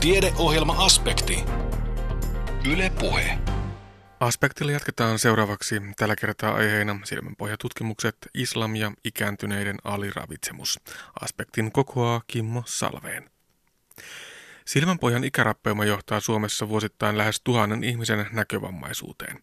[0.00, 1.44] Tiedeohjelma-aspekti.
[2.72, 3.38] Yle Puhe.
[4.20, 10.80] Aspektilla jatketaan seuraavaksi tällä kertaa aiheena silmänpohjatutkimukset, islam ja ikääntyneiden aliravitsemus.
[11.20, 13.30] Aspektin kokoaa Kimmo Salveen.
[14.64, 19.42] Silmänpohjan ikärappeuma johtaa Suomessa vuosittain lähes tuhannen ihmisen näkövammaisuuteen.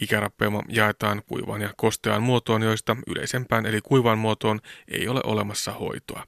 [0.00, 6.26] Ikärappeuma jaetaan kuivaan ja kosteaan muotoon, joista yleisempään eli kuivaan muotoon ei ole olemassa hoitoa.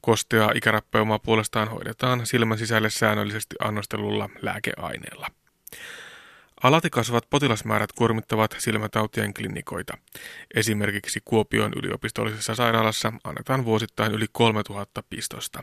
[0.00, 5.28] Kosteaa ikärappeumaa puolestaan hoidetaan silmän sisälle säännöllisesti annostelulla lääkeaineella.
[6.62, 9.98] Alati kasvavat potilasmäärät kuormittavat silmätautien klinikoita.
[10.54, 15.62] Esimerkiksi Kuopion yliopistollisessa sairaalassa annetaan vuosittain yli 3000 pistosta.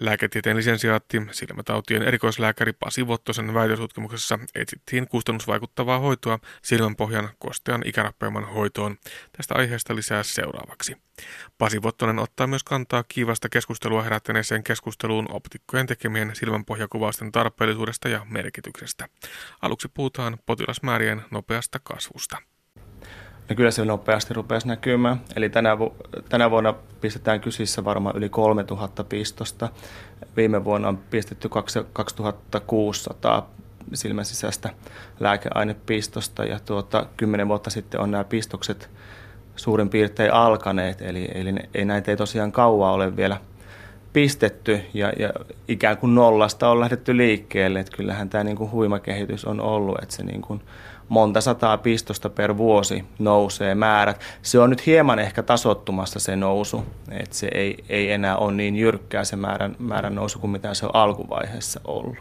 [0.00, 8.96] Lääketieteen lisensiaatti, silmätautien erikoislääkäri Pasi Vottosen väitösutkimuksessa etsittiin kustannusvaikuttavaa hoitoa silmänpohjan kostean ikärappeuman hoitoon.
[9.36, 10.96] Tästä aiheesta lisää seuraavaksi.
[11.58, 19.08] Pasi Vottonen ottaa myös kantaa kiivasta keskustelua herättäneeseen keskusteluun optikkojen tekemien silmänpohjakuvausten tarpeellisuudesta ja merkityksestä.
[19.62, 22.38] Aluksi puhutaan potilasmäärien nopeasta kasvusta.
[23.48, 25.20] No kyllä se nopeasti rupesi näkymään.
[25.36, 25.96] Eli tänä, vu-
[26.28, 29.68] tänä vuonna pistetään kysissä varmaan yli 3000 pistosta.
[30.36, 31.48] Viime vuonna on pistetty
[31.92, 33.50] 2600
[33.94, 34.70] silmän sisäistä
[35.20, 38.90] lääkeainepistosta ja tuota, 10 vuotta sitten on nämä pistokset
[39.56, 43.36] suurin piirtein alkaneet, eli, eli ei näitä ei tosiaan kauaa ole vielä
[44.12, 45.30] pistetty ja, ja
[45.68, 50.14] ikään kuin nollasta on lähdetty liikkeelle, että kyllähän tämä niin huima kehitys on ollut, että
[50.16, 50.42] se niin
[51.08, 54.20] monta sataa pistosta per vuosi nousee määrät.
[54.42, 58.76] Se on nyt hieman ehkä tasottumassa se nousu, että se ei, ei enää ole niin
[58.76, 62.16] jyrkkää se määrän, määrän nousu kuin mitä se on alkuvaiheessa ollut.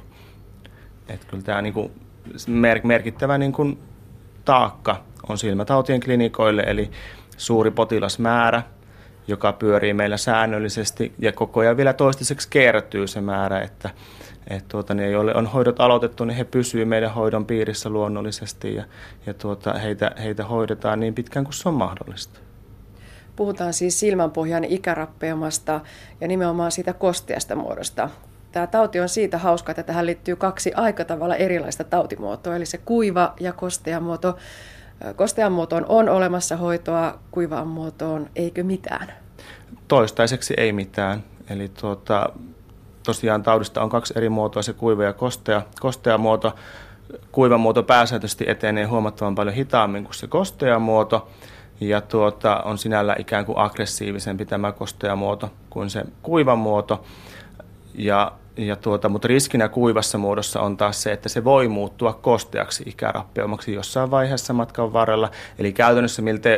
[1.10, 1.92] Että kyllä tämä niin kuin
[2.84, 3.80] merkittävä niin kuin
[4.46, 6.92] taakka on silmätautien klinikoille, eli
[7.38, 8.64] suuri potilasmäärä,
[9.28, 13.90] joka pyörii meillä säännöllisesti ja koko ajan vielä toistaiseksi kertyy se määrä, että
[14.48, 18.84] et tuota, ne, joille on hoidot aloitettu, niin he pysyvät meidän hoidon piirissä luonnollisesti ja,
[19.26, 22.40] ja tuota, heitä, heitä hoidetaan niin pitkään kuin se on mahdollista.
[23.36, 25.82] Puhutaan siis silmänpohjan ikärappeumasta
[26.22, 28.10] ja nimenomaan siitä kosteasta muodosta.
[28.52, 32.78] Tämä tauti on siitä hauska, että tähän liittyy kaksi aika tavalla erilaista tautimuotoa, eli se
[32.78, 34.38] kuiva ja kostea muoto.
[35.16, 39.14] Kostean muotoon on olemassa hoitoa, kuivaan muotoon eikö mitään?
[39.88, 41.24] Toistaiseksi ei mitään.
[41.50, 42.30] Eli tuota,
[43.06, 45.62] tosiaan taudista on kaksi eri muotoa, se kuiva ja kostea.
[45.80, 46.56] Kostea muoto,
[47.32, 51.30] kuiva muoto pääsääntöisesti etenee huomattavan paljon hitaammin kuin se kostea muoto
[51.80, 57.06] ja tuota, on sinällä ikään kuin aggressiivisempi tämä kostea muoto kuin se kuiva muoto.
[57.94, 62.84] Ja ja tuota, mutta riskinä kuivassa muodossa on taas se, että se voi muuttua kosteaksi
[62.88, 65.32] ikärappeumaksi jossain vaiheessa matkan varrella.
[65.60, 66.50] Eli käytännössä, miltä,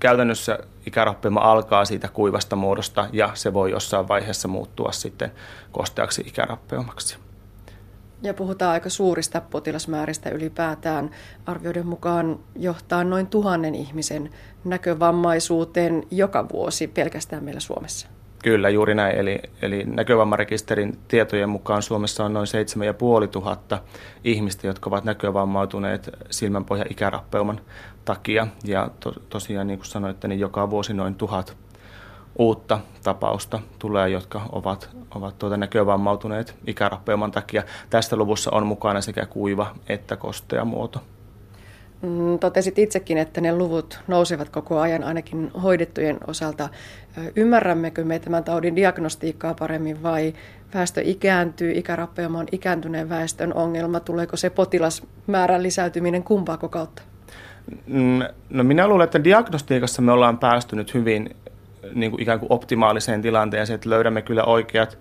[0.00, 5.32] käytännössä ikärappeuma alkaa siitä kuivasta muodosta ja se voi jossain vaiheessa muuttua sitten
[5.72, 7.16] kosteaksi ikärappeumaksi.
[8.22, 11.10] Ja puhutaan aika suurista potilasmääristä ylipäätään.
[11.46, 14.30] Arvioiden mukaan johtaa noin tuhannen ihmisen
[14.64, 18.08] näkövammaisuuteen joka vuosi pelkästään meillä Suomessa.
[18.42, 19.16] Kyllä, juuri näin.
[19.16, 23.78] Eli, eli näkövammarekisterin tietojen mukaan Suomessa on noin 7500
[24.24, 27.60] ihmistä, jotka ovat näkövammautuneet silmänpohjan ikärappeuman
[28.04, 28.46] takia.
[28.64, 31.56] Ja to, tosiaan, niin kuin sanoitte, niin joka vuosi noin tuhat
[32.38, 37.62] uutta tapausta tulee, jotka ovat, ovat tuota näkövammautuneet ikärappeuman takia.
[37.90, 41.00] Tästä luvussa on mukana sekä kuiva että kostea muoto.
[42.02, 46.68] Mm, totesit itsekin, että ne luvut nousevat koko ajan ainakin hoidettujen osalta.
[47.36, 50.34] Ymmärrämmekö me tämän taudin diagnostiikkaa paremmin vai
[50.74, 57.02] väestö ikääntyy, ikärappeuma on ikääntyneen väestön ongelma, tuleeko se potilasmäärän lisäytyminen kumpaako kautta?
[57.86, 58.20] Mm,
[58.50, 61.36] no minä luulen, että diagnostiikassa me ollaan päästy nyt hyvin
[61.94, 64.98] niin kuin ikään kuin optimaaliseen tilanteeseen, että löydämme kyllä oikeat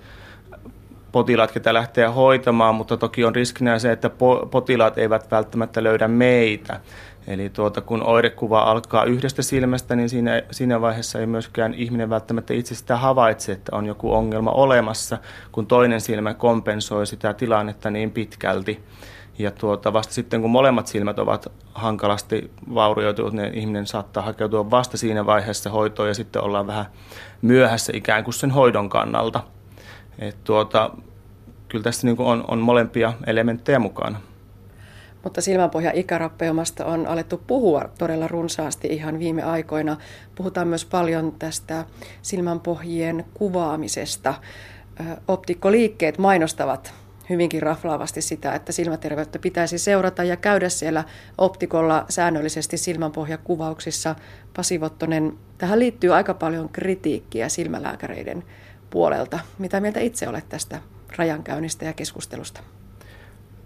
[1.12, 4.10] potilaat, ketä lähtee hoitamaan, mutta toki on riskinä se, että
[4.52, 6.80] potilaat eivät välttämättä löydä meitä.
[7.28, 12.54] Eli tuota, kun oirekuva alkaa yhdestä silmästä, niin siinä, siinä vaiheessa ei myöskään ihminen välttämättä
[12.54, 15.18] itse sitä havaitse, että on joku ongelma olemassa,
[15.52, 18.84] kun toinen silmä kompensoi sitä tilannetta niin pitkälti.
[19.40, 24.98] Ja tuota, vasta sitten, kun molemmat silmät ovat hankalasti vaurioituneet, niin ihminen saattaa hakeutua vasta
[24.98, 26.86] siinä vaiheessa hoitoon ja sitten ollaan vähän
[27.42, 29.44] myöhässä ikään kuin sen hoidon kannalta.
[30.22, 30.92] Et tuota,
[31.68, 34.22] kyllä tässä niin on, on molempia elementtejä mukana.
[35.24, 39.98] Mutta silmänpohja ikärappeumasta on alettu puhua todella runsaasti ihan viime aikoina.
[40.36, 41.86] Puhutaan myös paljon tästä
[42.22, 44.34] silmänpohjien kuvaamisesta.
[45.28, 46.94] Optikkoliikkeet mainostavat
[47.30, 51.04] hyvinkin raflaavasti sitä, että silmäterveyttä pitäisi seurata ja käydä siellä
[51.38, 54.16] optikolla säännöllisesti silmänpohjakuvauksissa.
[54.56, 58.44] Pasi Vottonen, tähän liittyy aika paljon kritiikkiä silmälääkäreiden
[58.92, 59.40] puolelta.
[59.58, 60.82] Mitä mieltä itse olet tästä
[61.18, 62.62] rajankäynnistä ja keskustelusta?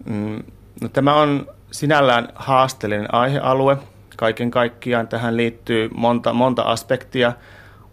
[0.04, 0.42] Mm,
[0.80, 3.76] no, tämä on sinällään haasteellinen aihealue.
[4.16, 7.32] Kaiken kaikkiaan tähän liittyy monta, monta aspektia,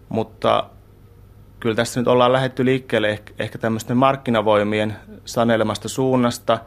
[0.09, 0.69] mutta
[1.59, 4.95] kyllä tässä nyt ollaan lähetty liikkeelle ehkä, ehkä tämmöisten markkinavoimien
[5.25, 6.59] sanelemasta suunnasta,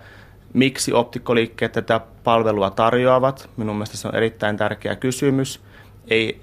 [0.52, 3.50] miksi optikkoliikkeet tätä palvelua tarjoavat.
[3.56, 5.60] Minun mielestä se on erittäin tärkeä kysymys.
[6.08, 6.40] Ei,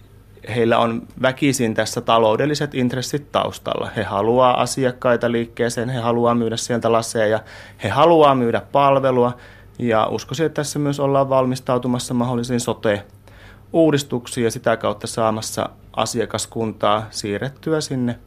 [0.56, 3.90] heillä on väkisin tässä taloudelliset intressit taustalla.
[3.96, 7.40] He haluaa asiakkaita liikkeeseen, he haluaa myydä sieltä laseja,
[7.84, 9.38] he haluaa myydä palvelua.
[9.80, 17.82] Ja uskoisin, että tässä myös ollaan valmistautumassa mahdollisiin sote-uudistuksiin ja sitä kautta saamassa asiakaskuntaa siirrettyä
[17.82, 18.20] sinne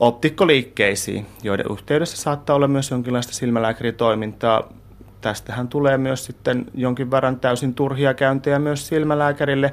[0.00, 4.72] optikkoliikkeisiin, joiden yhteydessä saattaa olla myös jonkinlaista silmälääkäritoimintaa.
[5.20, 9.72] Tästähän tulee myös sitten jonkin verran täysin turhia käyntejä myös silmälääkärille.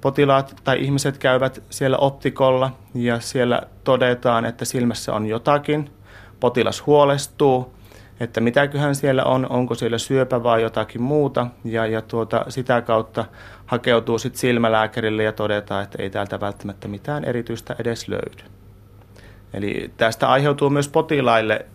[0.00, 5.90] Potilaat tai ihmiset käyvät siellä optikolla ja siellä todetaan, että silmässä on jotakin.
[6.40, 7.74] Potilas huolestuu,
[8.20, 11.46] että mitäköhän siellä on, onko siellä syöpä vai jotakin muuta.
[11.64, 13.24] Ja, ja tuota, sitä kautta
[13.66, 18.42] hakeutuu sitten silmälääkärille ja todetaan, että ei täältä välttämättä mitään erityistä edes löydy.
[19.54, 21.66] Eli tästä aiheutuu myös potilaille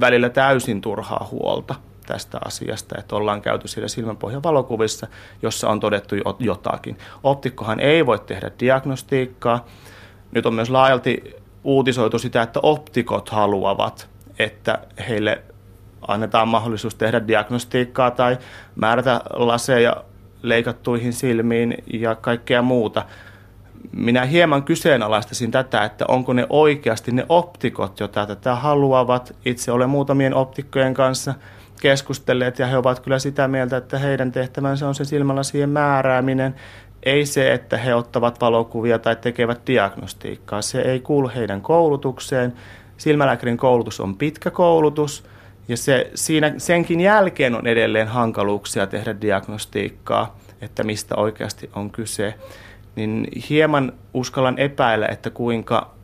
[0.00, 1.74] välillä täysin turhaa huolta
[2.06, 5.06] tästä asiasta, että ollaan käyty siellä silmänpohjan valokuvissa,
[5.42, 6.98] jossa on todettu jotakin.
[7.22, 9.66] Optikkohan ei voi tehdä diagnostiikkaa.
[10.32, 14.08] Nyt on myös laajalti uutisoitu sitä, että optikot haluavat,
[14.38, 15.42] että heille
[16.08, 18.38] annetaan mahdollisuus tehdä diagnostiikkaa tai
[18.76, 19.96] määrätä laseja
[20.42, 23.04] leikattuihin silmiin ja kaikkea muuta
[23.92, 29.36] minä hieman kyseenalaistasin tätä, että onko ne oikeasti ne optikot, joita tätä haluavat.
[29.44, 31.34] Itse olen muutamien optikkojen kanssa
[31.86, 36.54] keskustelleet ja he ovat kyllä sitä mieltä, että heidän tehtävänsä on se silmälasien määrääminen,
[37.02, 40.62] ei se, että he ottavat valokuvia tai tekevät diagnostiikkaa.
[40.62, 42.52] Se ei kuulu heidän koulutukseen.
[42.96, 45.24] Silmälääkärin koulutus on pitkä koulutus
[45.68, 52.34] ja se, siinä, senkin jälkeen on edelleen hankaluuksia tehdä diagnostiikkaa, että mistä oikeasti on kyse
[52.96, 55.94] niin hieman uskallan epäillä, että kuinka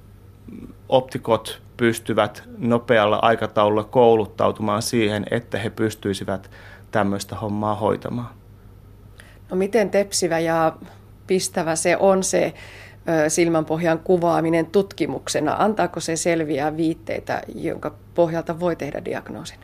[0.89, 6.51] optikot pystyvät nopealla aikataululla kouluttautumaan siihen, että he pystyisivät
[6.91, 8.31] tämmöistä hommaa hoitamaan.
[9.51, 10.73] No miten tepsivä ja
[11.27, 12.55] pistävä se on se
[13.29, 15.57] silmänpohjan kuvaaminen tutkimuksena?
[15.59, 19.59] Antaako se selviä viitteitä, jonka pohjalta voi tehdä diagnoosin?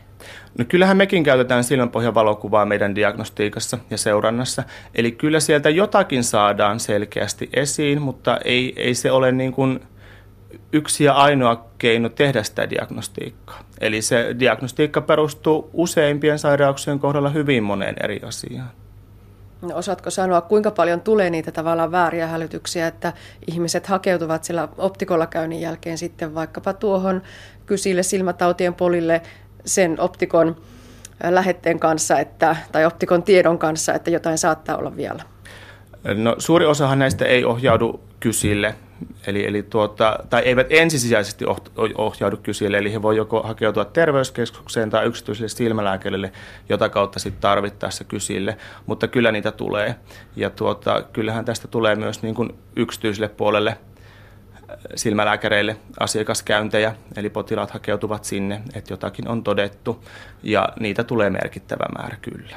[0.58, 4.62] No kyllähän mekin käytetään silmänpohjan valokuvaa meidän diagnostiikassa ja seurannassa.
[4.94, 9.81] Eli kyllä sieltä jotakin saadaan selkeästi esiin, mutta ei, ei se ole niin kuin
[10.72, 13.60] yksi ja ainoa keino tehdä sitä diagnostiikkaa.
[13.81, 18.70] Eli se diagnostiikka perustuu useimpien sairauksien kohdalla hyvin moneen eri asiaan.
[19.62, 23.12] No, osaatko sanoa, kuinka paljon tulee niitä tavallaan vääriä hälytyksiä, että
[23.46, 27.22] ihmiset hakeutuvat sillä optikolla käynnin jälkeen sitten vaikkapa tuohon
[27.66, 29.22] kysille silmätautien polille
[29.64, 30.56] sen optikon
[31.31, 35.22] lähetteen kanssa että, tai optikon tiedon kanssa, että jotain saattaa olla vielä?
[36.14, 38.75] No, suuri osahan näistä ei ohjaudu kysille,
[39.27, 41.45] eli, eli tuota, tai eivät ensisijaisesti
[41.99, 46.33] ohjaudu kysille, eli he voi joko hakeutua terveyskeskukseen tai yksityiselle silmälääkärille,
[46.69, 48.56] jota kautta sitten tarvittaessa kysille,
[48.87, 49.95] mutta kyllä niitä tulee.
[50.37, 53.79] Ja tuota, kyllähän tästä tulee myös niin kuin yksityiselle puolelle
[54.95, 60.05] silmälääkäreille asiakaskäyntejä, eli potilaat hakeutuvat sinne, että jotakin on todettu,
[60.43, 62.57] ja niitä tulee merkittävä määrä kyllä.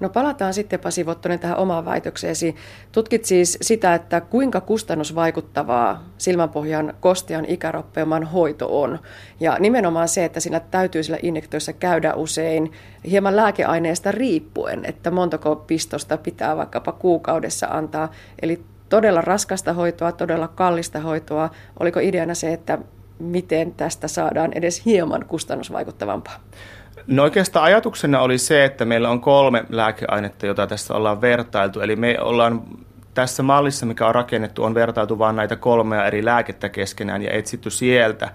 [0.00, 2.56] No palataan sitten Pasi Vottonen tähän omaan väitökseesi.
[2.92, 8.98] Tutkit siis sitä, että kuinka kustannusvaikuttavaa silmänpohjan kostean ikäroppeuman hoito on.
[9.40, 12.72] Ja nimenomaan se, että siinä täytyy sillä injektoissa käydä usein
[13.10, 18.12] hieman lääkeaineesta riippuen, että montako pistosta pitää vaikkapa kuukaudessa antaa.
[18.42, 21.50] Eli todella raskasta hoitoa, todella kallista hoitoa.
[21.80, 22.78] Oliko ideana se, että
[23.18, 26.40] miten tästä saadaan edes hieman kustannusvaikuttavampaa?
[27.06, 31.80] No oikeastaan ajatuksena oli se, että meillä on kolme lääkeainetta, jota tässä ollaan vertailtu.
[31.80, 32.62] Eli me ollaan
[33.14, 37.70] tässä mallissa, mikä on rakennettu, on vertailtu vain näitä kolmea eri lääkettä keskenään ja etsitty
[37.70, 38.30] sieltä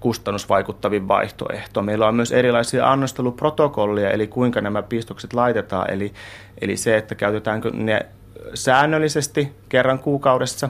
[0.00, 1.82] kustannusvaikuttavin vaihtoehto.
[1.82, 6.12] Meillä on myös erilaisia annosteluprotokollia, eli kuinka nämä pistokset laitetaan, eli,
[6.60, 8.06] eli se, että käytetäänkö ne
[8.54, 10.68] säännöllisesti kerran kuukaudessa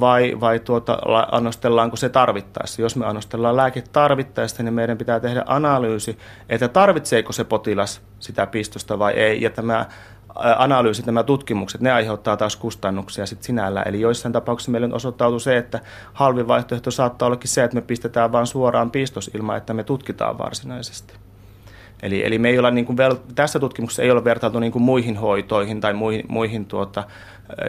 [0.00, 0.98] vai, vai tuota,
[1.32, 2.82] annostellaanko se tarvittaessa.
[2.82, 6.18] Jos me annostellaan lääke tarvittaessa, niin meidän pitää tehdä analyysi,
[6.48, 9.42] että tarvitseeko se potilas sitä pistosta vai ei.
[9.42, 9.86] Ja tämä
[10.34, 13.82] analyysit, nämä tutkimukset, ne aiheuttaa taas kustannuksia sit sinällä.
[13.82, 15.80] Eli joissain tapauksissa meillä on osoittautu se, että
[16.12, 20.38] halvin vaihtoehto saattaa ollakin se, että me pistetään vain suoraan pistos ilman, että me tutkitaan
[20.38, 21.27] varsinaisesti.
[22.02, 22.96] Eli, eli me ei olla, niin kuin,
[23.34, 27.04] tässä tutkimuksessa ei ole vertailtu niin kuin muihin hoitoihin tai muihin, muihin tuota,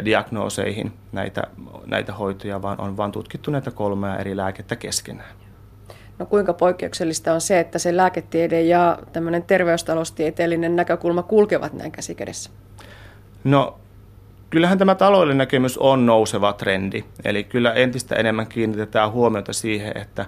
[0.06, 1.44] diagnooseihin näitä,
[1.86, 5.30] näitä hoitoja, vaan on vain tutkittu näitä kolmea eri lääkettä keskenään.
[6.20, 12.16] No kuinka poikkeuksellista on se, että se lääketiede ja tämmöinen terveystaloustieteellinen näkökulma kulkevat näin käsi
[12.16, 12.50] kädessä?
[13.44, 13.80] No
[14.50, 17.04] kyllähän tämä taloudellinen näkemys on nouseva trendi.
[17.26, 20.26] Eli kyllä entistä enemmän kiinnitetään huomiota siihen, että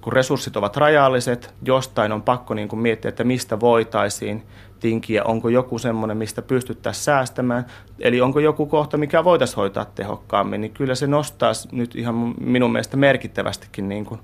[0.00, 4.46] kun resurssit ovat rajalliset, jostain on pakko niin kuin miettiä, että mistä voitaisiin
[4.80, 7.66] tinkiä, onko joku semmoinen, mistä pystyttäisiin säästämään,
[8.00, 12.72] eli onko joku kohta, mikä voitaisiin hoitaa tehokkaammin, niin kyllä se nostaa nyt ihan minun
[12.72, 14.20] mielestä merkittävästikin niin kuin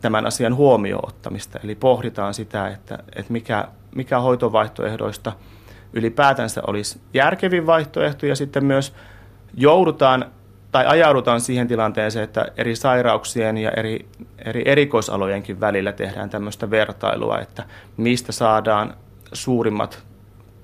[0.00, 1.58] tämän asian huomioon ottamista.
[1.64, 5.32] Eli pohditaan sitä, että, että mikä, mikä hoitovaihtoehdoista
[5.92, 8.26] ylipäätänsä olisi järkevin vaihtoehto.
[8.26, 8.94] Ja sitten myös
[9.54, 10.24] joudutaan
[10.74, 14.06] tai ajaudutaan siihen tilanteeseen, että eri sairauksien ja eri,
[14.44, 17.62] eri erikoisalojenkin välillä tehdään tämmöistä vertailua, että
[17.96, 18.94] mistä saadaan
[19.32, 20.04] suurimmat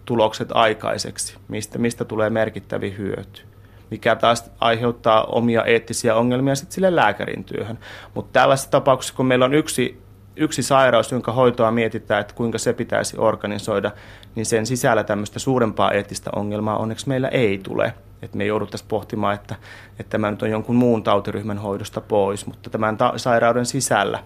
[0.04, 3.42] tulokset aikaiseksi, mistä, mistä tulee merkittävi hyöty
[3.90, 7.78] mikä taas aiheuttaa omia eettisiä ongelmia sitten sille lääkärin työhön.
[8.14, 10.02] Mutta tällaisessa tapauksessa, kun meillä on yksi,
[10.36, 13.90] yksi sairaus, jonka hoitoa mietitään, että kuinka se pitäisi organisoida,
[14.34, 17.94] niin sen sisällä tämmöistä suurempaa eettistä ongelmaa onneksi meillä ei tule.
[18.22, 19.54] Että me jouduttaisiin pohtimaan, että,
[19.98, 24.22] että tämä nyt on jonkun muun tautiryhmän hoidosta pois, mutta tämän ta- sairauden sisällä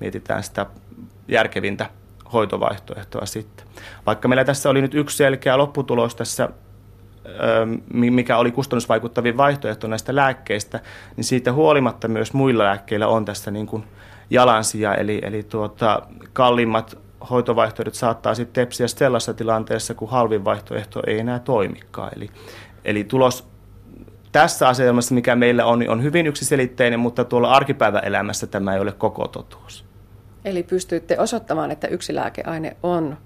[0.00, 0.66] mietitään sitä
[1.28, 1.90] järkevintä
[2.32, 3.66] hoitovaihtoehtoa sitten.
[4.06, 6.48] Vaikka meillä tässä oli nyt yksi selkeä lopputulos tässä
[7.92, 10.80] mikä oli kustannusvaikuttavin vaihtoehto näistä lääkkeistä,
[11.16, 13.84] niin siitä huolimatta myös muilla lääkkeillä on tässä niin kuin
[14.30, 16.98] jalansija, eli, eli tuota, kalliimmat
[17.30, 22.10] hoitovaihtoehdot saattaa sitten tepsiä sellaisessa tilanteessa, kun halvin vaihtoehto ei enää toimikaan.
[22.16, 22.30] Eli,
[22.86, 23.48] eli tulos
[24.32, 29.28] tässä asemassa, mikä meillä on, on hyvin yksiselitteinen, mutta tuolla arkipäiväelämässä tämä ei ole koko
[29.28, 29.84] totuus.
[30.44, 33.16] Eli pystyitte osoittamaan, että yksi lääkeaine on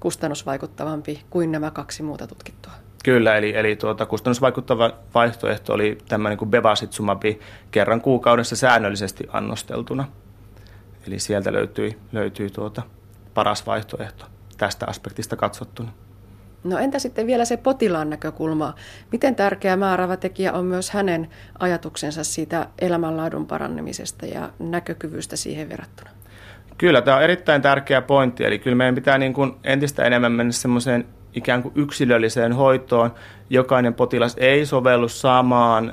[0.00, 2.72] kustannusvaikuttavampi kuin nämä kaksi muuta tutkittua?
[3.04, 7.40] Kyllä, eli, eli tuota, kustannusvaikuttava vaihtoehto oli tämmöinen kuin bevasitsumabi
[7.70, 10.08] kerran kuukaudessa säännöllisesti annosteltuna.
[11.06, 12.82] Eli sieltä löytyi, löytyi tuota
[13.34, 14.24] paras vaihtoehto
[14.56, 15.92] tästä aspektista katsottuna.
[16.64, 18.74] No entä sitten vielä se potilaan näkökulma?
[19.12, 26.10] Miten tärkeä määrävä tekijä on myös hänen ajatuksensa siitä elämänlaadun parannemisesta ja näkökyvystä siihen verrattuna?
[26.78, 28.44] Kyllä, tämä on erittäin tärkeä pointti.
[28.44, 31.04] Eli kyllä meidän pitää niin kuin entistä enemmän mennä semmoiseen
[31.38, 33.10] ikään kuin yksilölliseen hoitoon.
[33.50, 35.92] Jokainen potilas ei sovellu samaan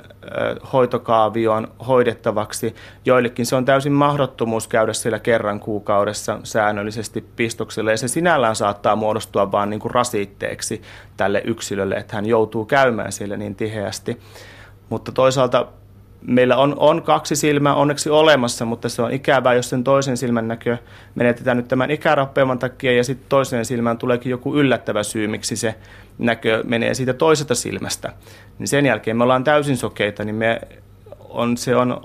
[0.74, 2.76] hoitokaavioon hoidettavaksi.
[3.06, 8.96] Joillekin se on täysin mahdottomuus käydä siellä kerran kuukaudessa säännöllisesti pistoksella ja se sinällään saattaa
[8.96, 10.82] muodostua vain niin kuin rasitteeksi
[11.18, 14.20] tälle yksilölle, että hän joutuu käymään siellä niin tiheästi.
[14.90, 15.68] Mutta toisaalta
[16.28, 20.48] meillä on, on kaksi silmää onneksi olemassa, mutta se on ikävää, jos sen toisen silmän
[20.48, 20.78] näkö
[21.16, 25.76] menetetään nyt tämän ikärappeuman takia ja sitten toiseen silmään tuleekin joku yllättävä syy, miksi se
[26.18, 28.14] näkö menee siitä toisesta silmästä.
[28.60, 30.62] Niin sen jälkeen me ollaan täysin sokeita, niin me
[31.30, 32.02] on, se on,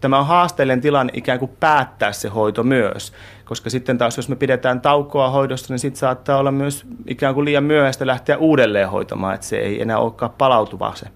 [0.00, 3.12] tämä on haasteellinen tilanne ikään kuin päättää se hoito myös,
[3.44, 7.44] koska sitten taas jos me pidetään taukoa hoidosta, niin sitten saattaa olla myös ikään kuin
[7.44, 11.06] liian myöhäistä lähteä uudelleen hoitamaan, että se ei enää olekaan palautuva se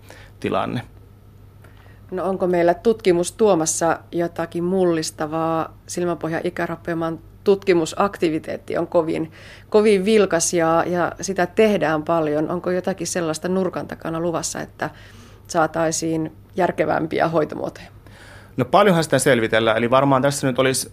[0.41, 0.96] tilanne.
[2.11, 5.77] No onko meillä tutkimus tuomassa jotakin mullistavaa?
[5.87, 9.33] Silmäpohja ikärappeuman tutkimusaktiviteetti on kovin,
[9.69, 12.51] kovin vilkas ja, ja sitä tehdään paljon.
[12.51, 14.91] Onko jotakin sellaista nurkan takana luvassa, että
[15.47, 17.87] saataisiin järkevämpiä hoitomuotoja?
[18.57, 20.93] No paljonhan sitä selvitellään, eli varmaan tässä nyt olisi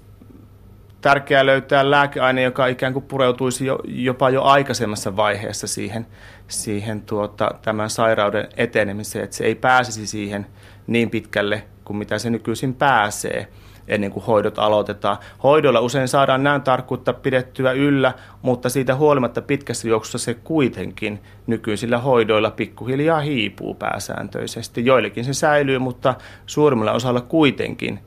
[1.02, 6.06] tärkeää löytää lääkeaine, joka ikään kuin pureutuisi jo, jopa jo aikaisemmassa vaiheessa siihen,
[6.48, 10.46] siihen tuota, tämän sairauden etenemiseen, että se ei pääsisi siihen–
[10.88, 13.48] niin pitkälle kuin mitä se nykyisin pääsee
[13.88, 15.18] ennen kuin hoidot aloitetaan.
[15.44, 21.98] Hoidolla usein saadaan näin tarkkuutta pidettyä yllä, mutta siitä huolimatta pitkässä juoksussa se kuitenkin nykyisillä
[21.98, 24.86] hoidoilla pikkuhiljaa hiipuu pääsääntöisesti.
[24.86, 28.00] Joillekin se säilyy, mutta suurimmalla osalla kuitenkin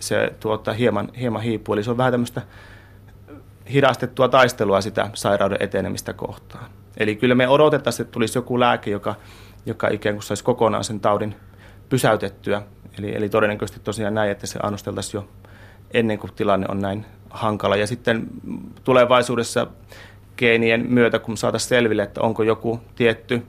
[0.00, 1.72] se tuota, hieman, hieman hiipuu.
[1.72, 2.42] Eli se on vähän tämmöistä
[3.72, 6.70] hidastettua taistelua sitä sairauden etenemistä kohtaan.
[6.96, 9.14] Eli kyllä me odotettaisiin, että tulisi joku lääke, joka,
[9.66, 11.34] joka ikään kuin saisi kokonaan sen taudin
[11.88, 12.62] pysäytettyä.
[12.98, 15.28] Eli, eli todennäköisesti tosiaan näin, että se annosteltaisiin jo
[15.90, 17.76] ennen kuin tilanne on näin hankala.
[17.76, 18.26] Ja sitten
[18.84, 19.66] tulevaisuudessa
[20.36, 23.42] geenien myötä, kun saataisiin selville, että onko joku tietty,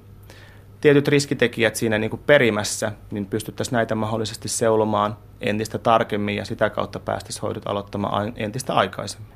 [0.82, 6.70] tietyt riskitekijät siinä niin kuin perimässä, niin pystyttäisiin näitä mahdollisesti seulomaan entistä tarkemmin ja sitä
[6.70, 9.34] kautta päästäisiin hoidot aloittamaan entistä aikaisemmin.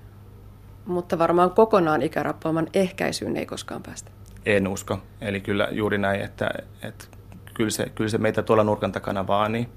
[0.86, 4.12] Mutta varmaan kokonaan ikärappauman ehkäisyyn ei koskaan päästä.
[4.46, 5.00] En usko.
[5.22, 6.50] Eli kyllä juuri näin, että,
[6.82, 7.06] että
[7.54, 9.70] kyllä se, kyllä se meitä tuolla nurkan takana vaanii.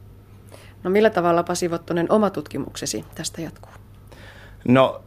[0.83, 3.73] No millä tavalla Pasi Vottonen oma tutkimuksesi tästä jatkuu?
[4.69, 5.01] No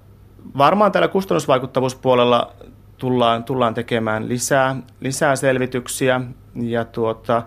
[0.57, 2.51] varmaan täällä kustannusvaikuttavuuspuolella
[2.97, 6.21] tullaan, tullaan tekemään lisää, lisää selvityksiä
[6.55, 7.43] ja tuota,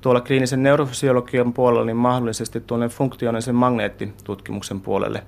[0.00, 5.22] tuolla kliinisen neurofysiologian puolella niin mahdollisesti tuonne funktionaalisen magneettitutkimuksen puolelle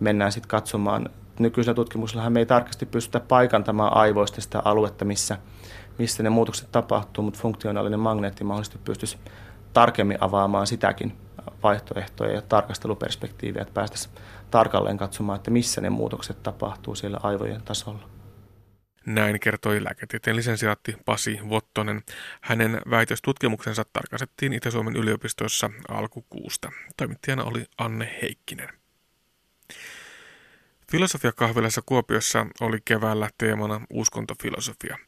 [0.00, 1.08] mennään sitten katsomaan.
[1.38, 5.38] Nykyisellä tutkimuksella me ei tarkasti pystytä paikantamaan aivoista sitä aluetta, missä,
[5.98, 9.18] missä ne muutokset tapahtuu, mutta funktionaalinen magneetti mahdollisesti pystyisi
[9.72, 11.16] tarkemmin avaamaan sitäkin
[11.62, 14.14] vaihtoehtoja ja tarkasteluperspektiiviä, että päästäisiin
[14.50, 18.08] tarkalleen katsomaan, että missä ne muutokset tapahtuu siellä aivojen tasolla.
[19.06, 22.02] Näin kertoi lääketieteen lisensiaatti Pasi Vottonen.
[22.40, 26.70] Hänen väitöstutkimuksensa tarkastettiin Itä-Suomen yliopistossa alkukuusta.
[26.96, 28.68] Toimittajana oli Anne Heikkinen.
[30.90, 34.98] Filosofiakahvilassa Kuopiossa oli keväällä teemana uskontofilosofia.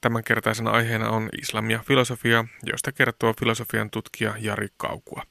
[0.00, 5.22] Tämänkertaisena aiheena on islamia filosofia, josta kertoo filosofian tutkija Jari Kaukua.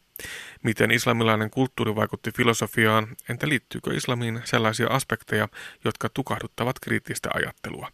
[0.64, 5.48] Miten islamilainen kulttuuri vaikutti filosofiaan, entä liittyykö islamiin sellaisia aspekteja,
[5.86, 7.92] jotka tukahduttavat kriittistä ajattelua?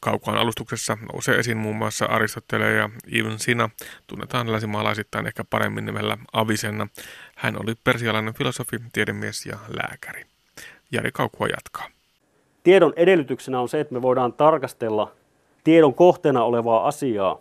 [0.00, 3.70] Kaukaan alustuksessa nousee esiin muun muassa Aristoteles ja Ibn Sina,
[4.06, 6.88] tunnetaan länsimaalaisittain ehkä paremmin nimellä Avisenna.
[7.36, 10.29] Hän oli persialainen filosofi, tiedemies ja lääkäri.
[10.92, 11.86] Jari Kaukua jatkaa.
[12.62, 15.12] Tiedon edellytyksenä on se, että me voidaan tarkastella
[15.64, 17.40] tiedon kohteena olevaa asiaa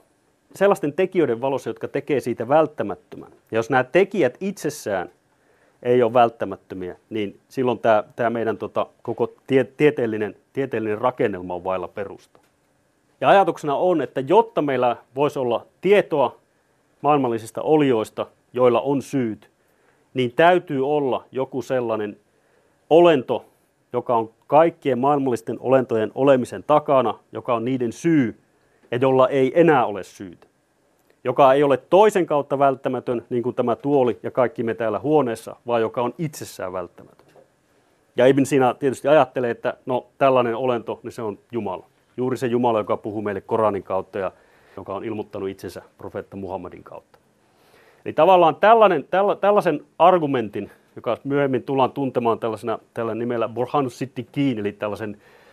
[0.56, 3.32] sellaisten tekijöiden valossa, jotka tekee siitä välttämättömän.
[3.52, 5.10] Ja jos nämä tekijät itsessään
[5.84, 11.64] ei ole välttämättömiä, niin silloin tämä, tämä meidän tota, koko tie, tieteellinen, tieteellinen rakennelma on
[11.64, 12.40] vailla perusta.
[13.22, 16.36] Ja ajatuksena on, että jotta meillä voisi olla tietoa
[17.02, 19.50] maailmallisista olioista, joilla on syyt,
[20.14, 22.18] niin täytyy olla joku sellainen
[22.90, 23.46] olento,
[23.94, 28.40] joka on kaikkien maailmallisten olentojen olemisen takana, joka on niiden syy
[28.92, 30.48] ja jolla ei enää ole syytä.
[31.24, 35.56] Joka ei ole toisen kautta välttämätön, niin kuin tämä tuoli ja kaikki me täällä huoneessa,
[35.68, 37.28] vaan joka on itsessään välttämätön.
[38.16, 41.86] Ja Ibn Sina tietysti ajattelee, että no tällainen olento, niin se on Jumala.
[42.18, 44.32] Juuri se Jumala, joka puhuu meille Koranin kautta ja
[44.78, 47.20] joka on ilmoittanut itsensä profeetta Muhammadin kautta.
[48.06, 54.60] Eli tavallaan tällainen, tälla, tällaisen argumentin joka myöhemmin tullaan tuntemaan tällaisena, tällä nimellä Borhanus Sittikin,
[54.60, 55.12] eli tällaisen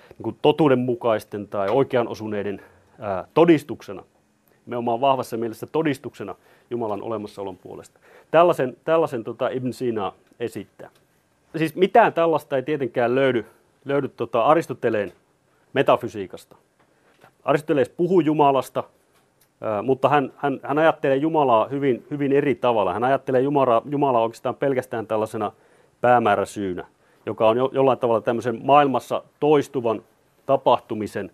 [0.09, 2.61] niin kuin totuudenmukaisten tai oikean osuneiden
[2.99, 4.03] ää, todistuksena.
[4.67, 6.35] Me ollaan vahvassa mielessä todistuksena
[6.71, 8.01] Jumalan olemassaolon puolesta.
[8.31, 10.91] Tällaisen, tällaisen tota Ibn Sina esittää.
[11.57, 13.47] Siis mitään tällaista ei tietenkään löydy,
[13.85, 15.13] löydy tota Aristoteleen
[15.73, 16.57] metafysiikasta.
[17.45, 18.85] Aristoteles puhuu Jumalasta,
[19.83, 22.93] mutta hän, hän, hän ajattelee Jumalaa hyvin, hyvin eri tavalla.
[22.93, 25.53] Hän ajattelee Jumalaa, Jumalaa oikeastaan pelkästään tällaisena
[26.01, 26.87] päämääräsyynä,
[27.27, 30.03] joka on jo, jollain tavalla tämmöisen maailmassa toistuvan
[30.47, 31.31] tapahtumisen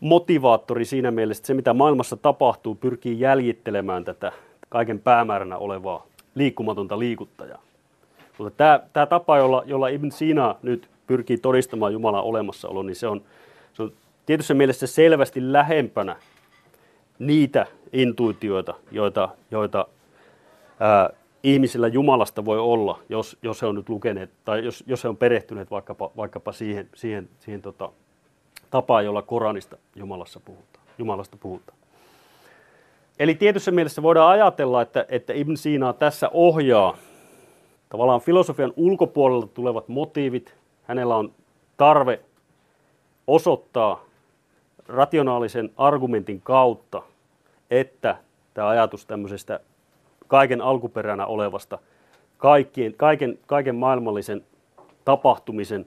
[0.00, 4.32] motivaattori siinä mielessä, että se mitä maailmassa tapahtuu pyrkii jäljittelemään tätä
[4.68, 7.62] kaiken päämääränä olevaa liikkumatonta liikuttajaa.
[8.38, 13.08] Mutta tämä, tämä tapa, jolla, jolla Ibn Sina nyt pyrkii todistamaan Jumalan olemassaolo, niin se
[13.08, 13.22] on,
[13.72, 13.92] se on
[14.26, 16.16] tietyssä mielessä selvästi lähempänä
[17.26, 19.86] niitä intuitioita, joita, joita
[20.80, 21.10] ää,
[21.42, 25.16] ihmisillä Jumalasta voi olla, jos, jos he on nyt lukeneet tai jos, jos he on
[25.16, 27.90] perehtyneet vaikkapa, vaikkapa siihen, siihen, siihen tota,
[28.70, 31.78] tapaan, jolla Koranista Jumalassa puhutaan, Jumalasta puhutaan.
[33.18, 36.96] Eli tietyssä mielessä voidaan ajatella, että, että Ibn Sina tässä ohjaa
[37.88, 40.54] tavallaan filosofian ulkopuolelta tulevat motiivit.
[40.82, 41.32] Hänellä on
[41.76, 42.20] tarve
[43.26, 44.04] osoittaa
[44.88, 47.02] rationaalisen argumentin kautta,
[47.72, 48.16] että
[48.54, 49.60] tämä ajatus tämmöisestä
[50.28, 51.78] kaiken alkuperänä olevasta,
[52.38, 54.44] kaikkien, kaiken, kaiken maailmallisen
[55.04, 55.86] tapahtumisen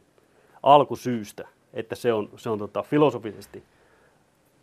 [0.63, 3.63] alkusyystä, että se on, se on tota filosofisesti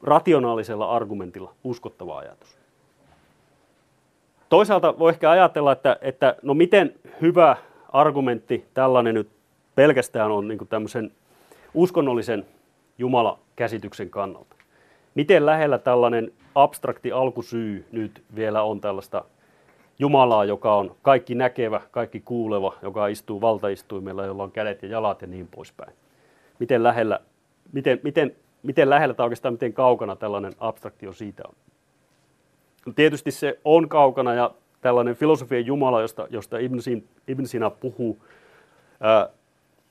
[0.03, 2.59] rationaalisella argumentilla uskottava ajatus.
[4.49, 7.57] Toisaalta voi ehkä ajatella, että, että no miten hyvä
[7.93, 9.29] argumentti tällainen nyt
[9.75, 11.13] pelkästään on niin tämmöisen
[11.75, 12.47] uskonnollisen
[12.99, 14.62] Jumala-käsityksen kannalta.
[15.15, 19.25] Miten lähellä tällainen abstrakti alkusyy nyt vielä on tällaista
[19.99, 25.23] Jumalaa, joka on kaikki näkevä, kaikki kuuleva, joka istuu valtaistuimella, jolla on kädet ja jalat
[25.23, 25.93] ja niin poispäin.
[26.59, 27.21] Miten lähellä,
[27.73, 31.55] miten, miten, miten lähellä tai oikeastaan miten kaukana tällainen abstraktio siitä on.
[32.95, 38.25] Tietysti se on kaukana ja tällainen filosofian Jumala, josta, josta Ibn, Sin, Ibn Sina puhuu,
[39.01, 39.29] ää,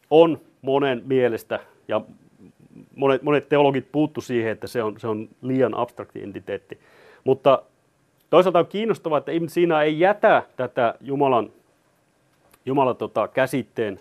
[0.10, 2.02] on monen mielestä ja
[2.96, 6.80] monet, monet teologit puuttu siihen, että se on, se on liian abstrakti entiteetti.
[7.24, 7.64] Mutta
[8.30, 11.50] toisaalta on kiinnostavaa, että Ibn Sina ei jätä tätä Jumalan,
[12.66, 14.00] Jumalan tota, käsitteen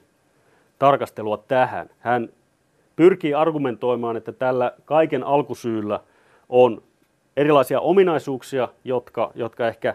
[0.79, 1.91] tarkastelua tähän.
[1.99, 2.29] Hän
[2.97, 6.01] pyrkii argumentoimaan, että tällä kaiken alkusyyllä
[6.49, 6.83] on
[7.37, 9.95] erilaisia ominaisuuksia, jotka, jotka ehkä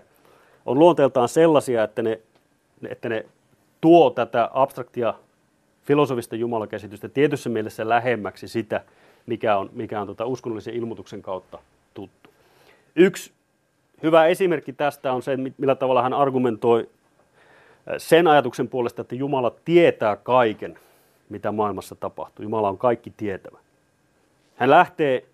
[0.66, 2.20] on luonteeltaan sellaisia, että ne,
[2.90, 3.26] että ne
[3.82, 5.14] tuo tätä abstraktia
[5.86, 8.82] filosofista jumalakäsitystä tietyssä mielessä lähemmäksi sitä,
[9.26, 11.60] mikä on, mikä on tota uskonnollisen ilmoituksen kautta
[11.94, 12.30] tuttu.
[12.96, 13.32] Yksi
[14.04, 16.90] hyvä esimerkki tästä on se, millä tavalla hän argumentoi
[17.98, 20.80] sen ajatuksen puolesta, että Jumala tietää kaiken,
[21.30, 22.44] mitä maailmassa tapahtuu.
[22.44, 23.58] Jumala on kaikki tietävä.
[24.56, 25.26] Hän lähtee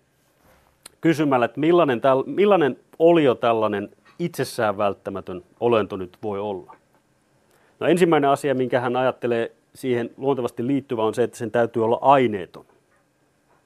[1.00, 3.88] kysymällä, että millainen, täl, millainen olio tällainen
[4.18, 6.76] itsessään välttämätön olento nyt voi olla.
[7.80, 11.98] No ensimmäinen asia, minkä hän ajattelee siihen luontevasti liittyvä on se, että sen täytyy olla
[12.00, 12.64] aineeton.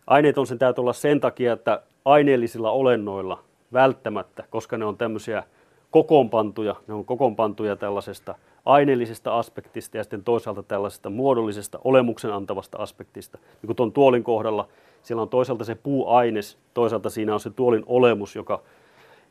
[0.06, 3.42] Aineeton sen täytyy olla sen takia, että aineellisilla olennoilla
[3.72, 5.42] välttämättä, koska ne on tämmöisiä
[5.90, 13.38] kokoonpantuja, ne on kokoonpantuja tällaisesta aineellisesta aspektista ja sitten toisaalta tällaisesta muodollisesta olemuksen antavasta aspektista.
[13.38, 14.68] Niin kuin tuon tuolin kohdalla,
[15.02, 18.62] siellä on toisaalta se puuaines, toisaalta siinä on se tuolin olemus, joka,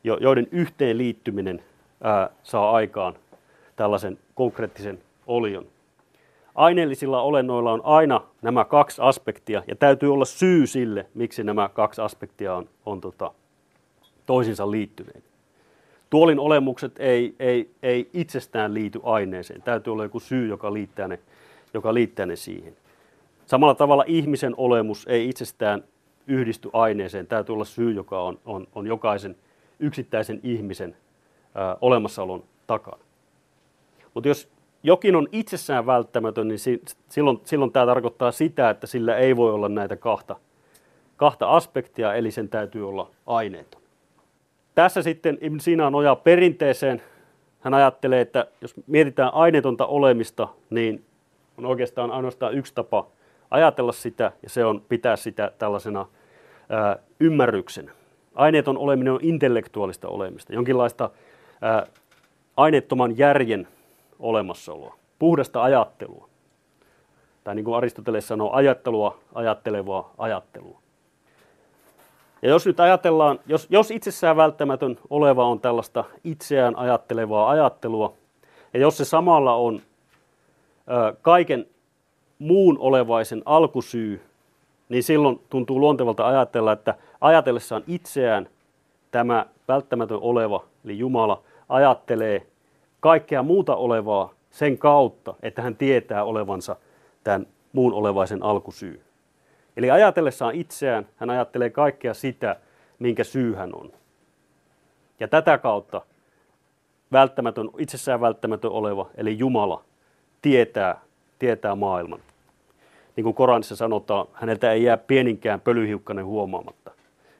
[0.04, 1.62] joiden yhteenliittyminen
[2.02, 3.14] ää, saa aikaan
[3.76, 5.66] tällaisen konkreettisen olion.
[6.56, 12.00] Aineellisilla olennoilla on aina nämä kaksi aspektia ja täytyy olla syy sille, miksi nämä kaksi
[12.00, 13.32] aspektia on, on tota,
[14.26, 15.24] toisinsa liittyneet.
[16.10, 19.62] Tuolin olemukset ei, ei, ei itsestään liity aineeseen.
[19.62, 21.18] Täytyy olla joku syy, joka liittää ne,
[21.74, 22.76] joka liittää ne siihen.
[23.46, 25.84] Samalla tavalla ihmisen olemus ei itsestään
[26.26, 27.26] yhdisty aineeseen.
[27.26, 29.36] Täytyy olla syy, joka on, on, on jokaisen
[29.78, 30.96] yksittäisen ihmisen
[31.54, 32.98] ää, olemassaolon takana.
[34.14, 34.48] Mutta jos
[34.82, 36.58] jokin on itsessään välttämätön, niin
[37.08, 40.36] silloin, silloin tämä tarkoittaa sitä, että sillä ei voi olla näitä kahta,
[41.16, 43.80] kahta aspektia, eli sen täytyy olla aineeton.
[44.74, 47.02] Tässä sitten Ibn Sina nojaa perinteeseen.
[47.60, 51.04] Hän ajattelee, että jos mietitään aineetonta olemista, niin
[51.58, 53.06] on oikeastaan ainoastaan yksi tapa
[53.50, 56.06] ajatella sitä, ja se on pitää sitä tällaisena
[56.68, 57.92] ää, ymmärryksenä.
[58.34, 61.10] Aineeton oleminen on intellektuaalista olemista, jonkinlaista
[61.60, 61.86] ää,
[62.56, 63.68] aineettoman järjen
[64.18, 66.28] olemassaoloa, puhdasta ajattelua.
[67.44, 70.80] Tai niin kuin Aristoteles sanoo, ajattelua, ajattelevaa ajattelua.
[72.42, 78.14] Ja jos nyt ajatellaan, jos, jos itsessään välttämätön oleva on tällaista itseään ajattelevaa ajattelua,
[78.74, 81.66] ja jos se samalla on ö, kaiken
[82.38, 84.22] muun olevaisen alkusyy,
[84.88, 88.48] niin silloin tuntuu luontevalta ajatella, että ajatellessaan itseään
[89.10, 92.46] tämä välttämätön oleva, eli Jumala, ajattelee
[93.06, 96.76] kaikkea muuta olevaa sen kautta, että hän tietää olevansa
[97.24, 99.02] tämän muun olevaisen alkusyy.
[99.76, 102.56] Eli ajatellessaan itseään hän ajattelee kaikkea sitä,
[102.98, 103.92] minkä syy hän on.
[105.20, 106.02] Ja tätä kautta
[107.12, 109.84] välttämätön, itsessään välttämätön oleva, eli Jumala,
[110.42, 111.00] tietää,
[111.38, 112.20] tietää maailman.
[113.16, 116.90] Niin kuin Koranissa sanotaan, häneltä ei jää pieninkään pölyhiukkanen huomaamatta.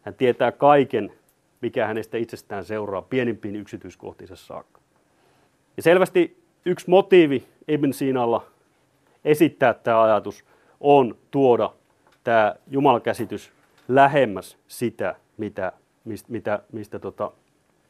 [0.03, 1.13] Hän tietää kaiken,
[1.61, 4.86] mikä hänestä itsestään seuraa, pienimpiin yksityiskohtiinsa saakka.
[5.77, 8.47] Ja selvästi yksi motiivi Ibn Sinalla
[9.25, 10.45] esittää tämä ajatus
[10.81, 11.71] on tuoda
[12.25, 13.53] tämä jumalakäsitys
[13.89, 15.73] lähemmäs sitä, mitä,
[16.05, 17.31] mistä, mitä, mistä tota,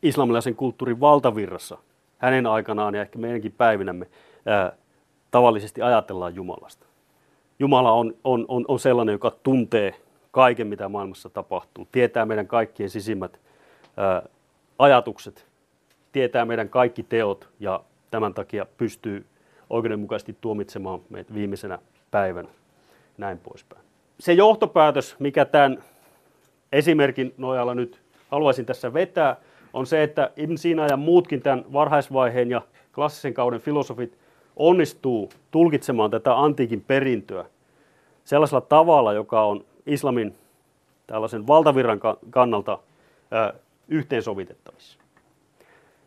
[0.02, 1.78] islamilaisen kulttuurin valtavirrassa
[2.18, 4.06] hänen aikanaan ja ehkä meidänkin päivinämme
[4.46, 4.72] ää,
[5.30, 6.86] tavallisesti ajatellaan Jumalasta.
[7.58, 9.94] Jumala on, on, on, on sellainen, joka tuntee
[10.30, 13.40] kaiken, mitä maailmassa tapahtuu, tietää meidän kaikkien sisimmät
[13.96, 14.22] ää,
[14.78, 15.45] ajatukset,
[16.16, 19.26] tietää meidän kaikki teot ja tämän takia pystyy
[19.70, 21.78] oikeudenmukaisesti tuomitsemaan meitä viimeisenä
[22.10, 22.48] päivänä,
[23.18, 23.82] näin poispäin.
[24.20, 25.82] Se johtopäätös, mikä tämän
[26.72, 28.00] esimerkin nojalla nyt
[28.30, 29.36] haluaisin tässä vetää,
[29.72, 32.62] on se, että Ibn Sina ja muutkin tämän varhaisvaiheen ja
[32.94, 34.18] klassisen kauden filosofit
[34.56, 37.44] onnistuu tulkitsemaan tätä antiikin perintöä
[38.24, 40.34] sellaisella tavalla, joka on islamin
[41.06, 42.00] tällaisen valtavirran
[42.30, 42.78] kannalta
[43.88, 45.05] yhteensovitettavissa.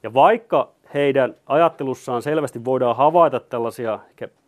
[0.03, 3.99] Ja vaikka heidän ajattelussaan selvästi voidaan havaita tällaisia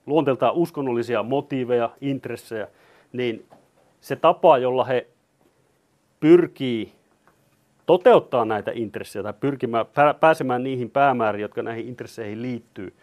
[0.05, 2.67] luonteeltaan uskonnollisia motiiveja, intressejä,
[3.13, 3.45] niin
[4.01, 5.07] se tapa, jolla he
[6.19, 6.91] pyrkii
[7.85, 9.85] toteuttaa näitä intressejä tai pyrkimään,
[10.19, 12.93] pääsemään niihin päämääriin, jotka näihin intresseihin liittyy,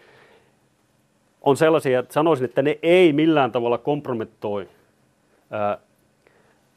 [1.42, 4.68] on sellaisia, että sanoisin, että ne ei millään tavalla kompromettoi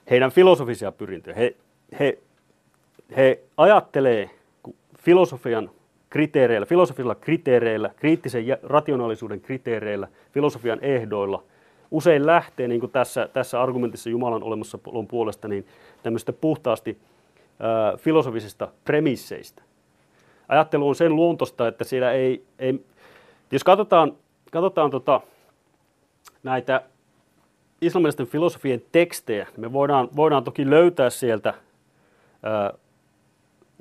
[0.10, 1.36] heidän filosofisia pyrintöjä.
[1.36, 1.56] He,
[2.00, 2.18] he,
[3.18, 4.30] he ajattelee
[5.02, 5.70] filosofian
[6.10, 11.44] kriteereillä, filosofisilla kriteereillä, kriittisen rationaalisuuden kriteereillä, filosofian ehdoilla,
[11.92, 15.66] usein lähtee, niin kuin tässä, tässä argumentissa Jumalan olemassaolon puolesta, niin
[16.04, 16.98] tämmöistä puhtaasti
[17.60, 19.64] ää, filosofisista premisseistä.
[20.48, 22.86] Ajattelu on sen luontosta, että siellä ei, ei
[23.52, 24.14] jos katsotaan,
[24.52, 25.22] katsotaan tota,
[26.44, 26.82] näitä
[27.82, 31.54] islamilaisten filosofien tekstejä, niin me voidaan, voidaan toki löytää sieltä
[32.44, 32.74] ää,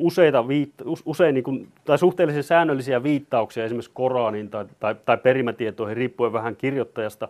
[0.01, 5.97] useita viitta, usein niin kuin, tai suhteellisen säännöllisiä viittauksia esimerkiksi Koranin tai, tai, tai perimätietoihin
[5.97, 7.29] riippuen vähän kirjoittajasta.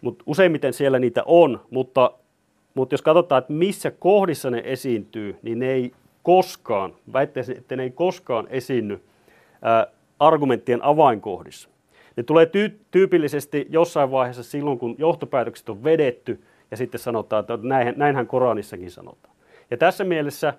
[0.00, 2.12] Mutta useimmiten siellä niitä on, mutta,
[2.74, 7.82] mutta jos katsotaan, että missä kohdissa ne esiintyy, niin ne ei koskaan, väittäisin, että ne
[7.82, 9.00] ei koskaan esiinny
[9.62, 9.86] ää,
[10.18, 11.68] argumenttien avainkohdissa.
[12.16, 16.40] Ne tulee ty- tyypillisesti jossain vaiheessa silloin, kun johtopäätökset on vedetty
[16.70, 19.34] ja sitten sanotaan, että näin, näinhän Koranissakin sanotaan.
[19.70, 20.54] Ja tässä mielessä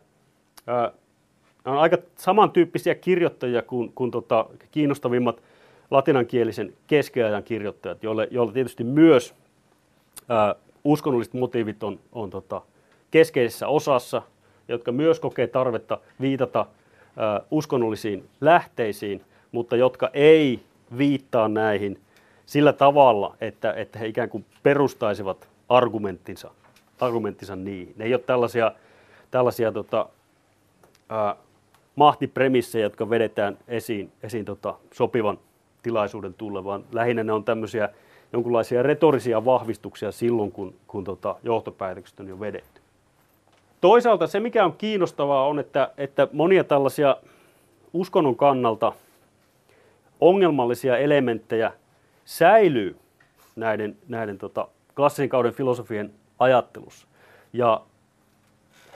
[1.66, 5.42] on aika samantyyppisiä kirjoittajia kuin, kuin tota, kiinnostavimmat
[5.92, 9.34] latinankielisen keskiajan kirjoittajat, joille, joille tietysti myös
[10.30, 12.62] ää, uskonnolliset motiivit on, on tota,
[13.12, 14.22] keskeisessä osassa,
[14.68, 16.66] jotka myös kokee tarvetta viitata
[17.18, 19.22] ää, uskonnollisiin lähteisiin,
[19.52, 20.60] mutta jotka ei
[20.98, 22.00] viittaa näihin
[22.46, 26.52] sillä tavalla, että, että he ikään kuin perustaisivat argumenttinsa,
[27.00, 27.94] argumenttinsa niihin.
[27.98, 28.72] Ne ei ole tällaisia,
[29.32, 30.10] tällaisia tota,
[31.10, 31.36] ää,
[31.96, 35.40] mahtipremissejä, jotka vedetään esiin, esiin tota, sopivan
[35.82, 37.90] tilaisuuden tulle, vaan lähinnä ne on tämmöisiä
[38.34, 42.82] jonkinlaisia retorisia vahvistuksia silloin, kun, kun tota, johtopäätökset on jo vedetty.
[43.82, 47.18] Toisaalta se, mikä on kiinnostavaa, on, että, että monia tällaisia
[47.94, 48.94] uskonnon kannalta
[50.22, 51.72] ongelmallisia elementtejä
[52.26, 52.96] säilyy
[53.56, 57.08] näiden, näiden tota, klassisen kauden filosofien ajattelussa.
[57.54, 57.82] Ja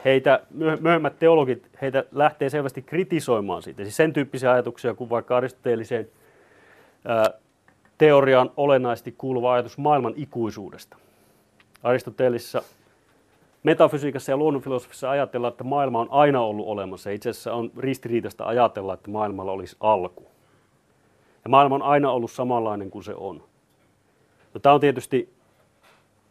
[0.06, 0.40] heitä,
[0.80, 3.82] myöhemmät teologit, heitä lähtee selvästi kritisoimaan siitä.
[3.82, 6.08] Siis sen tyyppisiä ajatuksia kuin vaikka aristoteeliseen
[7.98, 10.96] teoriaan olennaisesti kuuluva ajatus maailman ikuisuudesta.
[11.82, 12.62] Aristoteelissa
[13.62, 17.10] metafysiikassa ja luonnonfilosofissa ajatellaan, että maailma on aina ollut olemassa.
[17.10, 20.26] Itse asiassa on ristiriitaista ajatella, että maailmalla olisi alku.
[21.44, 23.42] Ja maailma on aina ollut samanlainen kuin se on.
[24.54, 25.28] No, tämä on tietysti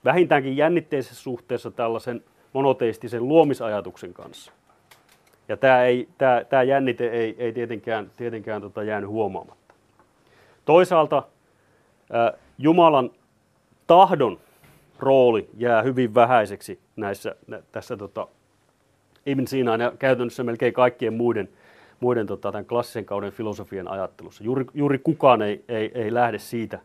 [0.06, 2.24] vähintäänkin jännitteisessä suhteessa tällaisen
[2.56, 4.52] monoteistisen luomisajatuksen kanssa.
[5.48, 9.74] Ja tämä, ei, tämä, tämä jännite ei, ei tietenkään, tietenkään tota jäänyt huomaamatta.
[10.66, 13.12] Toisaalta äh, Jumalan
[13.88, 14.40] tahdon
[15.00, 18.28] rooli jää hyvin vähäiseksi näissä, nä, tässä tota,
[19.26, 21.50] Ibn Sinaan ja käytännössä melkein kaikkien muiden,
[22.00, 24.44] muiden tota, tämän klassisen kauden filosofian ajattelussa.
[24.44, 26.80] Juuri, juuri kukaan ei, ei, ei lähde siitä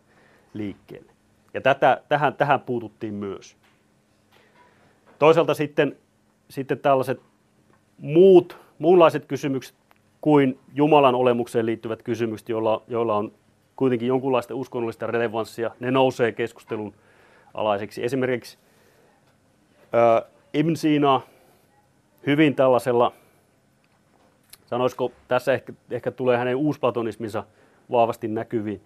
[0.54, 1.12] liikkeelle.
[1.54, 3.59] Ja tätä, tähän, tähän puututtiin myös.
[5.20, 5.96] Toisaalta sitten,
[6.48, 7.20] sitten tällaiset
[7.98, 9.76] muut, muunlaiset kysymykset
[10.20, 13.32] kuin Jumalan olemukseen liittyvät kysymykset, joilla, joilla on
[13.76, 16.94] kuitenkin jonkunlaista uskonnollista relevanssia, ne nousee keskustelun
[17.54, 18.04] alaiseksi.
[18.04, 18.58] Esimerkiksi
[19.94, 21.20] äh, Ibn Sina
[22.26, 23.12] hyvin tällaisella,
[24.66, 27.44] sanoisiko tässä ehkä, ehkä tulee hänen uusplatonisminsa
[27.90, 28.80] vahvasti näkyviin.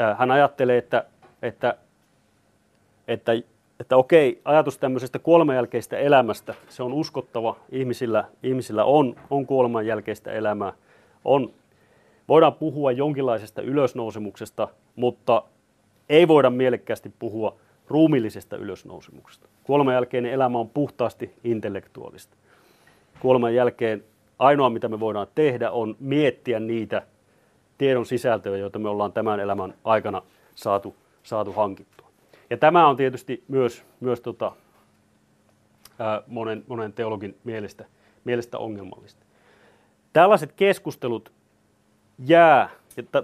[0.00, 1.04] Äh, hän ajattelee, että,
[1.42, 1.76] että,
[3.08, 3.32] että
[3.80, 7.56] että okei, ajatus tämmöisestä kuoleman jälkeistä elämästä, se on uskottava.
[7.72, 10.72] Ihmisillä, ihmisillä on, on kuoleman jälkeistä elämää.
[11.24, 11.52] On,
[12.28, 15.42] voidaan puhua jonkinlaisesta ylösnousemuksesta, mutta
[16.08, 17.56] ei voida mielekkäästi puhua
[17.88, 19.48] ruumillisesta ylösnousemuksesta.
[19.64, 22.36] Kuoleman jälkeinen elämä on puhtaasti intellektuaalista.
[23.20, 24.04] Kuoleman jälkeen
[24.38, 27.02] ainoa, mitä me voidaan tehdä, on miettiä niitä
[27.78, 30.22] tiedon sisältöjä, joita me ollaan tämän elämän aikana
[30.54, 31.95] saatu, saatu hankittua.
[32.50, 34.52] Ja tämä on tietysti myös, myös tota,
[35.98, 37.84] ää, monen, monen teologin mielestä,
[38.24, 39.26] mielestä ongelmallista.
[40.12, 41.32] Tällaiset keskustelut
[42.26, 42.70] jää,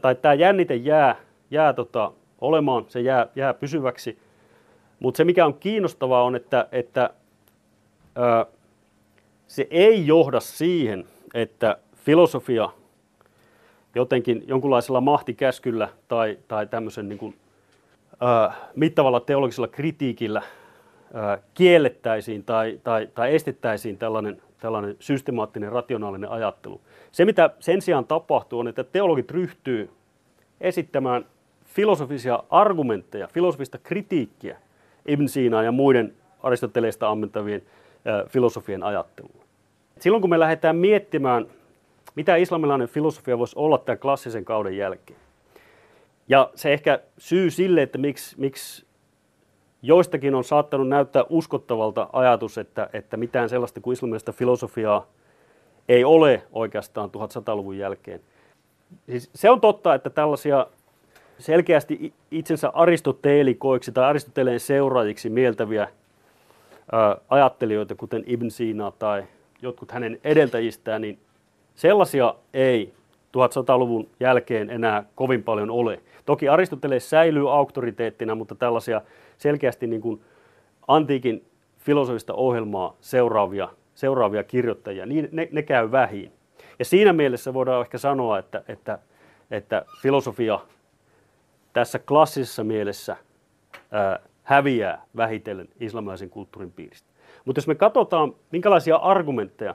[0.02, 1.16] tai tämä jännite jää,
[1.50, 4.18] jää tota, olemaan, se jää, jää pysyväksi.
[5.00, 7.10] Mutta se mikä on kiinnostavaa on, että, että
[8.14, 8.46] ää,
[9.46, 11.04] se ei johda siihen,
[11.34, 12.68] että filosofia
[13.94, 17.36] jotenkin jonkunlaisella mahtikäskyllä tai, tai tämmöisen niin kuin
[18.76, 20.42] mittavalla teologisella kritiikillä
[21.54, 26.80] kiellettäisiin tai, tai, tai estettäisiin tällainen, tällainen systemaattinen rationaalinen ajattelu.
[27.12, 29.90] Se, mitä sen sijaan tapahtuu, on, että teologit ryhtyy
[30.60, 31.26] esittämään
[31.64, 34.56] filosofisia argumentteja, filosofista kritiikkiä
[35.08, 37.62] Ibn Sinaan ja muiden Aristoteleista ammentavien
[38.28, 39.44] filosofien ajatteluun.
[39.98, 41.46] Silloin kun me lähdetään miettimään,
[42.14, 45.18] mitä islamilainen filosofia voisi olla tämän klassisen kauden jälkeen,
[46.28, 48.86] ja se ehkä syy sille, että miksi, miksi
[49.82, 55.06] joistakin on saattanut näyttää uskottavalta ajatus, että, että mitään sellaista kuin islamilaista filosofiaa
[55.88, 58.20] ei ole oikeastaan 1100-luvun jälkeen.
[59.08, 60.66] Siis se on totta, että tällaisia
[61.38, 65.88] selkeästi itsensä aristoteelikoiksi tai aristoteleen seuraajiksi mieltäviä
[66.92, 69.24] ää, ajattelijoita, kuten Ibn Sina tai
[69.62, 71.18] jotkut hänen edeltäjistään, niin
[71.74, 72.92] sellaisia ei
[73.36, 76.00] 1100-luvun jälkeen enää kovin paljon ole.
[76.26, 79.00] Toki Aristoteles säilyy auktoriteettina, mutta tällaisia
[79.38, 80.20] selkeästi niin kuin
[80.88, 81.44] antiikin
[81.78, 86.32] filosofista ohjelmaa seuraavia, seuraavia kirjoittajia, niin ne, ne käy vähin.
[86.78, 88.98] Ja siinä mielessä voidaan ehkä sanoa, että, että,
[89.50, 90.58] että filosofia
[91.72, 93.16] tässä klassisessa mielessä
[93.90, 97.08] ää, häviää vähitellen islamilaisen kulttuurin piiristä.
[97.44, 99.74] Mutta jos me katsotaan, minkälaisia argumentteja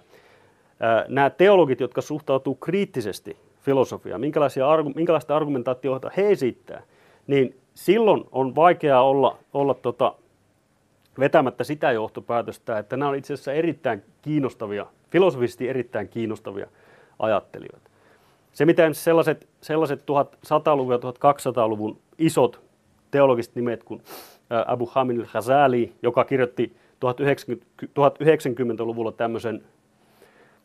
[1.08, 6.84] nämä teologit, jotka suhtautuu kriittisesti filosofiaan, minkälaisia, minkälaista argumentaatiota he esittää,
[7.28, 10.16] niin silloin on vaikeaa olla, olla tota,
[11.20, 16.68] vetämättä sitä johtopäätöstä, että nämä on itse asiassa erittäin kiinnostavia, filosofisesti erittäin kiinnostavia
[17.20, 17.90] ajattelijoita.
[18.54, 22.62] Se, miten sellaiset, sellaiset 1100-luvun ja 1200-luvun isot
[23.12, 24.02] teologiset nimet kuin
[24.66, 26.76] Abu Hamid al-Ghazali, joka kirjoitti
[27.06, 29.64] 1090-luvulla tämmöisen,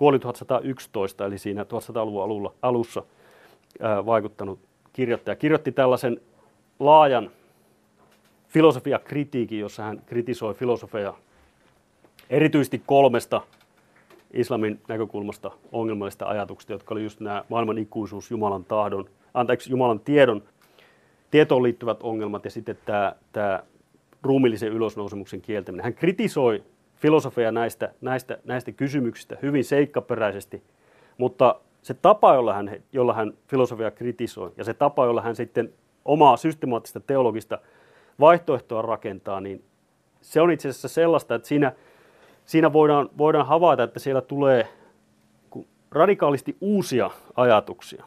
[0.03, 3.03] kuoli 1111, eli siinä 1100-luvun alulla, alussa
[3.81, 4.59] ää, vaikuttanut
[4.93, 6.21] kirjoittaja, kirjoitti tällaisen
[6.79, 7.31] laajan
[8.49, 11.15] filosofiakritiikin, jossa hän kritisoi filosofeja
[12.31, 13.41] erityisesti kolmesta
[14.33, 20.43] islamin näkökulmasta ongelmallista ajatuksista, jotka oli just nämä maailman ikuisuus, Jumalan tahdon, anteeksi, Jumalan tiedon,
[21.31, 23.63] tietoon liittyvät ongelmat ja sitten tämä, tämä
[24.23, 25.85] ruumillisen ylösnousemuksen kieltäminen.
[25.85, 26.63] Hän kritisoi
[27.03, 30.63] filosofeja näistä, näistä, näistä kysymyksistä hyvin seikkaperäisesti,
[31.19, 35.73] mutta se tapa, jolla hän, jolla hän filosofia kritisoi ja se tapa, jolla hän sitten
[36.05, 37.59] omaa systemaattista teologista
[38.21, 39.65] vaihtoehtoa rakentaa, niin
[40.21, 41.73] se on itse asiassa sellaista, että siinä,
[42.45, 44.69] siinä voidaan, voidaan havaita, että siellä tulee
[45.91, 48.05] radikaalisti uusia ajatuksia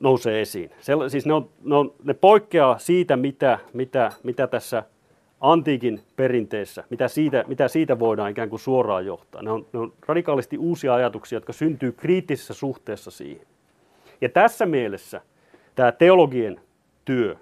[0.00, 0.70] nousee esiin.
[0.80, 4.82] Se, siis ne, on, ne, on, ne poikkeaa siitä, mitä, mitä, mitä tässä
[5.40, 9.42] antiikin perinteessä, mitä siitä, mitä siitä voidaan ikään kuin suoraan johtaa.
[9.42, 13.46] Ne on, ne on radikaalisti uusia ajatuksia, jotka syntyy kriittisessä suhteessa siihen.
[14.20, 15.20] Ja tässä mielessä
[15.74, 16.60] tämä teologien
[17.04, 17.36] työ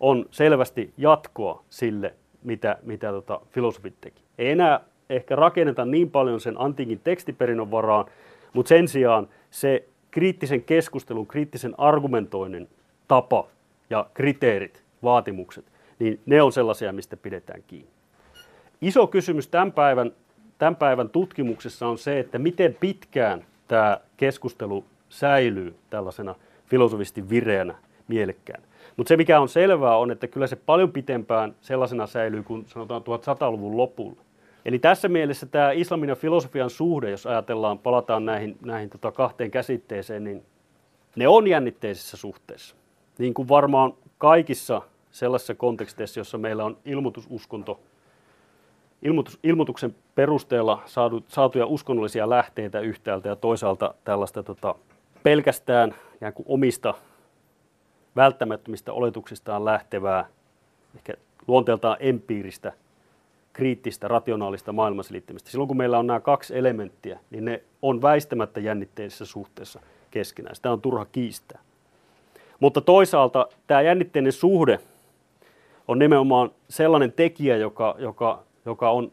[0.00, 4.22] on selvästi jatkoa sille, mitä, mitä tota filosofit teki.
[4.38, 8.04] Ei enää ehkä rakenneta niin paljon sen antiikin tekstiperinnön varaan,
[8.52, 12.68] mutta sen sijaan se kriittisen keskustelun, kriittisen argumentoinnin
[13.08, 13.46] tapa
[13.90, 15.64] ja kriteerit, vaatimukset,
[15.98, 17.90] niin ne on sellaisia, mistä pidetään kiinni.
[18.80, 20.12] Iso kysymys tämän päivän,
[20.58, 26.34] tämän päivän tutkimuksessa on se, että miten pitkään tämä keskustelu säilyy tällaisena
[26.66, 27.74] filosofisesti vireänä,
[28.08, 28.62] mielekkäänä.
[28.96, 33.02] Mutta se, mikä on selvää, on, että kyllä se paljon pitempään sellaisena säilyy kuin sanotaan
[33.02, 34.16] 1100-luvun lopulla.
[34.64, 39.50] Eli tässä mielessä tämä islamin ja filosofian suhde, jos ajatellaan, palataan näihin, näihin tota kahteen
[39.50, 40.42] käsitteeseen, niin
[41.16, 42.76] ne on jännitteisissä suhteessa.
[43.18, 44.82] Niin kuin varmaan kaikissa
[45.16, 47.80] sellaisissa konteksteissa, jossa meillä on ilmoitususkonto,
[49.02, 54.74] ilmoitus, ilmoituksen perusteella saatu, saatuja uskonnollisia lähteitä yhtäältä ja toisaalta tällaista tota,
[55.22, 55.94] pelkästään
[56.34, 56.94] kuin omista
[58.16, 60.26] välttämättömistä oletuksistaan lähtevää,
[60.96, 61.14] ehkä
[61.46, 62.72] luonteeltaan empiiristä,
[63.52, 65.50] kriittistä, rationaalista maailmanselittämistä.
[65.50, 70.56] Silloin kun meillä on nämä kaksi elementtiä, niin ne on väistämättä jännitteisessä suhteessa keskenään.
[70.56, 71.60] Sitä on turha kiistää.
[72.60, 74.80] Mutta toisaalta tämä jännitteinen suhde
[75.88, 79.12] on nimenomaan sellainen tekijä, joka, joka, joka on,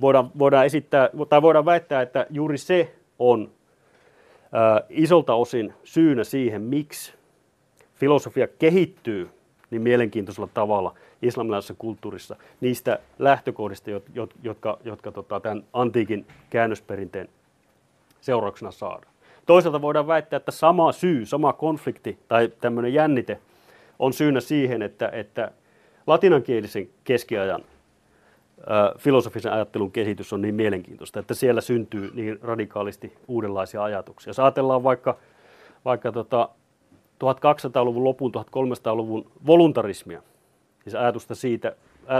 [0.00, 3.50] voidaan, voidaan esittää, tai voidaan väittää, että juuri se on
[4.52, 7.14] ää, isolta osin syynä siihen, miksi
[7.94, 9.30] filosofia kehittyy
[9.70, 17.28] niin mielenkiintoisella tavalla islamilaisessa kulttuurissa niistä lähtökohdista, jotka, jotka, jotka tota, tämän antiikin käännösperinteen
[18.20, 19.12] seurauksena saadaan.
[19.46, 23.38] Toisaalta voidaan väittää, että sama syy, sama konflikti tai tämmöinen jännite
[23.98, 25.50] on syynä siihen, että, että
[26.08, 27.64] latinankielisen keskiajan
[28.98, 34.30] filosofisen ajattelun kehitys on niin mielenkiintoista, että siellä syntyy niin radikaalisti uudenlaisia ajatuksia.
[34.30, 35.16] Jos ajatellaan vaikka,
[35.84, 36.48] vaikka tota
[37.24, 40.22] 1200-luvun lopun, 1300-luvun voluntarismia,
[40.82, 41.76] siis ajatusta siitä,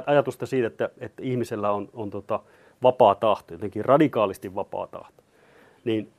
[0.07, 2.41] ajatusta siitä että, että ihmisellä on, on tota
[2.83, 5.23] vapaa tahto, jotenkin radikaalisti vapaa tahto,
[5.85, 6.13] niin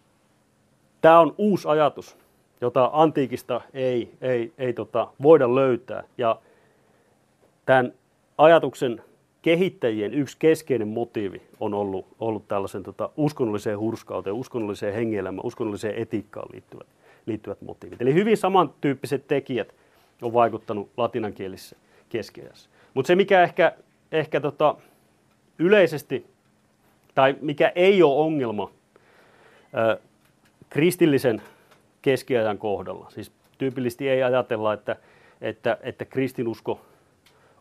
[1.02, 2.18] tämä on uusi ajatus,
[2.62, 6.04] jota antiikista ei, ei, ei tota, voida löytää.
[6.18, 6.40] Ja
[7.70, 7.94] tämän
[8.38, 9.02] ajatuksen
[9.42, 16.50] kehittäjien yksi keskeinen motiivi on ollut, ollut tällaisen tota, uskonnolliseen hurskauteen, uskonnolliseen hengielämään, uskonnolliseen etiikkaan
[16.54, 16.88] liittyvät,
[17.26, 18.02] liittyvät motiivit.
[18.02, 19.76] Eli hyvin samantyyppiset tekijät
[20.22, 21.76] on vaikuttanut latinankielisessä
[22.10, 22.70] keskiajassa.
[22.94, 23.74] Mutta se, mikä ehkä,
[24.12, 24.76] ehkä tota,
[25.60, 26.26] yleisesti,
[27.16, 28.72] tai mikä ei ole ongelma
[29.74, 29.98] ää,
[30.70, 31.42] kristillisen
[32.02, 34.96] keskiajan kohdalla, siis tyypillisesti ei ajatella, että,
[35.42, 36.80] että, että kristinusko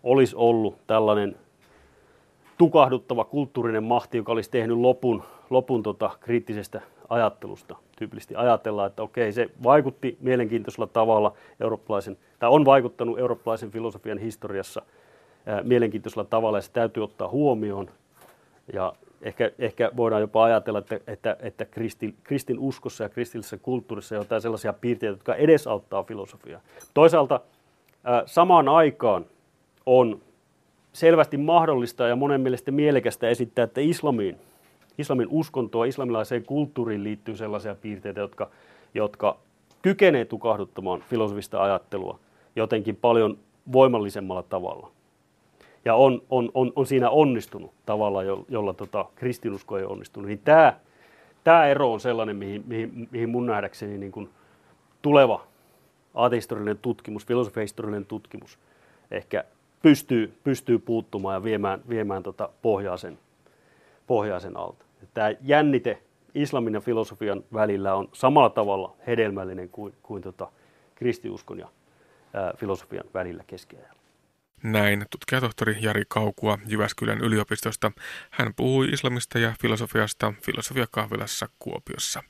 [0.09, 1.37] olisi ollut tällainen
[2.59, 7.77] tukahduttava kulttuurinen mahti, joka olisi tehnyt lopun, lopun tota, kriittisestä ajattelusta.
[7.99, 14.83] Tyypillisesti ajatellaan, että okei, se vaikutti mielenkiintoisella tavalla eurooppalaisen, tai on vaikuttanut eurooppalaisen filosofian historiassa
[15.47, 17.91] ää, mielenkiintoisella tavalla, ja se täytyy ottaa huomioon.
[18.73, 18.93] Ja
[19.23, 24.21] ehkä, ehkä voidaan jopa ajatella, että, että, että kristin, kristin uskossa ja kristillisessä kulttuurissa on
[24.21, 26.61] jotain sellaisia piirteitä, jotka edesauttaa filosofiaa.
[26.95, 27.41] Toisaalta
[28.05, 29.27] ää, samaan aikaan
[29.91, 30.21] on
[30.93, 34.37] selvästi mahdollista ja monen mielestä mielekästä esittää, että islamiin
[34.99, 38.51] islamin uskontoa, islamilaiseen kulttuuriin liittyy sellaisia piirteitä, jotka,
[38.95, 39.39] jotka
[39.83, 42.19] kykenee tukahduttamaan filosofista ajattelua
[42.57, 43.39] jotenkin paljon
[43.73, 44.91] voimallisemmalla tavalla.
[45.85, 50.29] Ja on, on, on, on siinä onnistunut tavalla, jolla tota, kristinusko ei onnistunut.
[50.29, 50.75] Niin tämä,
[51.45, 54.29] tämä ero on sellainen, mihin, mihin, mihin mun nähdäkseni niin kuin
[55.03, 55.45] tuleva
[56.15, 58.59] aatehistoriallinen tutkimus, filosofihistoriallinen tutkimus
[59.11, 59.45] ehkä
[59.83, 63.19] pystyy, pystyy puuttumaan ja viemään, viemään tota pohjaa, sen,
[64.07, 64.85] pohjaa sen alta.
[65.15, 66.03] Tämä jännite
[66.35, 70.53] islamin ja filosofian välillä on samalla tavalla hedelmällinen kuin, kuin tota
[70.95, 71.69] kristiuskon ja
[72.35, 73.99] ää, filosofian välillä keskiajalla.
[74.63, 77.93] Näin tutkijatohtori Jari Kaukua Jyväskylän yliopistosta.
[78.31, 82.23] Hän puhui islamista ja filosofiasta filosofiakahvilassa Kuopiossa.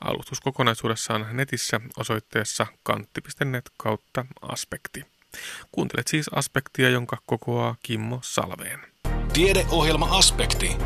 [0.00, 5.15] Alustus kokonaisuudessaan netissä osoitteessa kantti.net kautta aspekti.
[5.72, 8.80] Kuuntelet siis aspektia, jonka kokoaa Kimmo Salveen.
[9.32, 10.76] Tiedeohjelma Aspekti.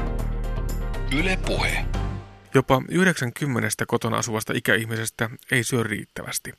[1.19, 1.85] Yle Puhe.
[2.55, 6.53] Jopa 90 kotona asuvasta ikäihmisestä ei syö riittävästi.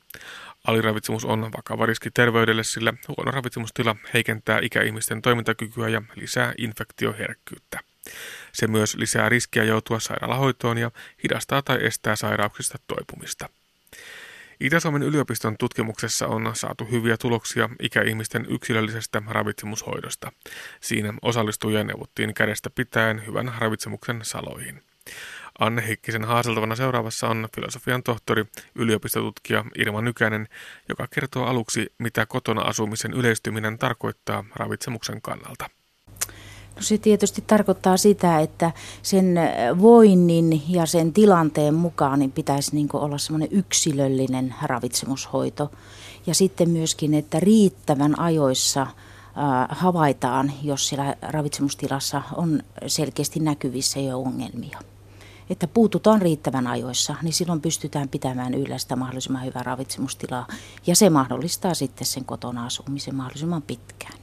[0.64, 7.80] Aliravitsemus on vakava riski terveydelle, sillä huono ravitsemustila heikentää ikäihmisten toimintakykyä ja lisää infektioherkkyyttä.
[8.52, 10.90] Se myös lisää riskiä joutua sairaalahoitoon ja
[11.24, 13.48] hidastaa tai estää sairauksista toipumista.
[14.60, 20.32] Itä-Suomen yliopiston tutkimuksessa on saatu hyviä tuloksia ikäihmisten yksilöllisestä ravitsemushoidosta.
[20.80, 24.82] Siinä osallistujia neuvottiin kädestä pitäen hyvän ravitsemuksen saloihin.
[25.58, 28.44] Anne Heikkisen haaseltavana seuraavassa on filosofian tohtori,
[28.74, 30.48] yliopistotutkija Irma Nykänen,
[30.88, 35.70] joka kertoo aluksi, mitä kotona asumisen yleistyminen tarkoittaa ravitsemuksen kannalta.
[36.76, 39.38] No se tietysti tarkoittaa sitä, että sen
[39.80, 45.70] voinnin ja sen tilanteen mukaan niin pitäisi niin olla semmoinen yksilöllinen ravitsemushoito.
[46.26, 48.86] Ja sitten myöskin, että riittävän ajoissa
[49.68, 54.78] havaitaan, jos siellä ravitsemustilassa on selkeästi näkyvissä jo ongelmia
[55.50, 60.46] että puututaan riittävän ajoissa, niin silloin pystytään pitämään yllä sitä mahdollisimman hyvää ravitsemustilaa.
[60.86, 64.21] Ja se mahdollistaa sitten sen kotona asumisen mahdollisimman pitkään.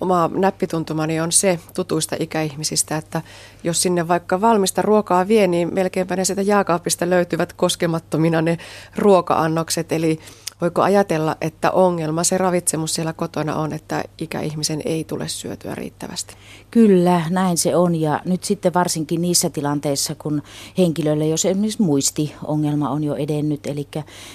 [0.00, 3.22] Oma näppituntumani on se tutuista ikäihmisistä, että
[3.64, 8.58] jos sinne vaikka valmista ruokaa vie, niin melkeinpä ne sitä jääkaapista löytyvät koskemattomina ne
[8.96, 9.92] ruoka-annokset.
[9.92, 10.20] Eli
[10.60, 16.34] Voiko ajatella, että ongelma se ravitsemus siellä kotona on, että ikäihmisen ei tule syötyä riittävästi?
[16.70, 17.94] Kyllä, näin se on.
[17.94, 20.42] Ja nyt sitten varsinkin niissä tilanteissa, kun
[20.78, 23.88] henkilölle, jos esimerkiksi muistiongelma on jo edennyt, eli,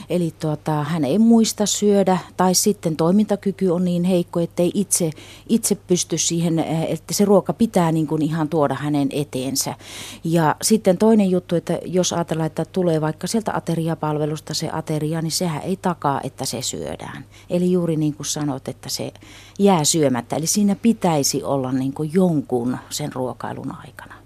[0.09, 5.11] eli tuota, hän ei muista syödä tai sitten toimintakyky on niin heikko, ettei itse,
[5.49, 9.75] itse pysty siihen, että se ruoka pitää niin kuin ihan tuoda hänen eteensä.
[10.23, 15.31] Ja sitten toinen juttu, että jos ajatellaan, että tulee vaikka sieltä ateriapalvelusta se ateria, niin
[15.31, 17.25] sehän ei takaa odottaa, että se syödään.
[17.49, 19.13] Eli juuri niin kuin sanot, että se
[19.59, 20.35] jää syömättä.
[20.35, 24.22] Eli siinä pitäisi olla niin kuin jonkun sen ruokailun aikana.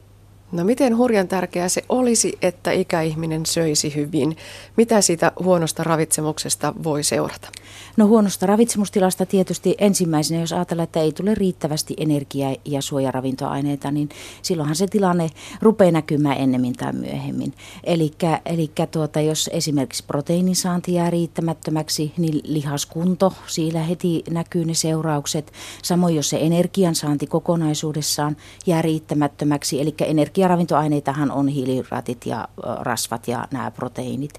[0.52, 4.38] No miten hurjan tärkeää se olisi, että ikäihminen söisi hyvin?
[4.78, 7.50] Mitä siitä huonosta ravitsemuksesta voi seurata?
[7.98, 14.10] No huonosta ravitsemustilasta tietysti ensimmäisenä, jos ajatellaan, että ei tule riittävästi energiaa ja suojaravintoaineita, niin
[14.42, 15.30] silloinhan se tilanne
[15.62, 17.54] rupeaa näkymään ennemmin tai myöhemmin.
[17.84, 18.12] Eli
[18.92, 25.52] tuota, jos esimerkiksi proteiinin saanti jää riittämättömäksi, niin lihaskunto, siellä heti näkyy ne seuraukset.
[25.84, 29.96] Samoin jos se energiansaanti kokonaisuudessaan jää riittämättömäksi, eli
[30.38, 32.48] energiaravintoaineitahan on hiilihydraatit ja
[32.80, 34.34] rasvat ja nämä proteiinit,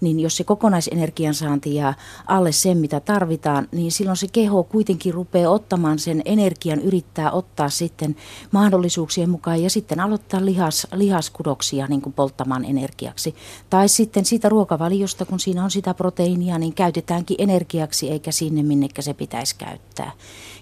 [0.00, 1.94] niin jos se kokonaisenergiansaanti jää
[2.26, 7.68] alle sen, mitä tarvitaan, niin silloin se keho kuitenkin rupeaa ottamaan sen energian, yrittää ottaa
[7.68, 8.16] sitten
[8.50, 13.34] mahdollisuuksien mukaan ja sitten aloittaa lihas, lihaskudoksia niin kuin polttamaan energiaksi.
[13.70, 19.02] Tai sitten siitä ruokavaliosta, kun siinä on sitä proteiinia, niin käytetäänkin energiaksi eikä sinne, minnekä
[19.02, 20.12] se pitäisi käyttää.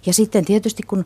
[0.07, 1.05] Ja sitten tietysti kun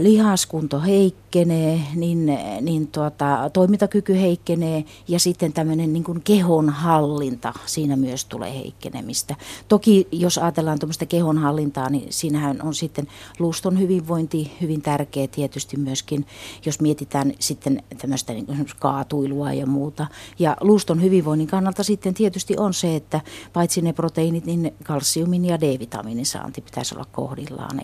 [0.00, 7.96] lihaskunto heikkenee, niin, niin tuota, toimintakyky heikkenee ja sitten tämmöinen niin kuin kehon hallinta, siinä
[7.96, 9.36] myös tulee heikkenemistä.
[9.68, 15.76] Toki jos ajatellaan tuommoista kehon hallintaa, niin siinähän on sitten luuston hyvinvointi hyvin tärkeä tietysti
[15.76, 16.26] myöskin,
[16.66, 20.06] jos mietitään sitten tämmöistä niin kuin kaatuilua ja muuta.
[20.38, 23.20] Ja luuston hyvinvoinnin kannalta sitten tietysti on se, että
[23.52, 27.80] paitsi ne proteiinit, niin kalsiumin ja D-vitamiinin saanti pitäisi olla kohdillaan.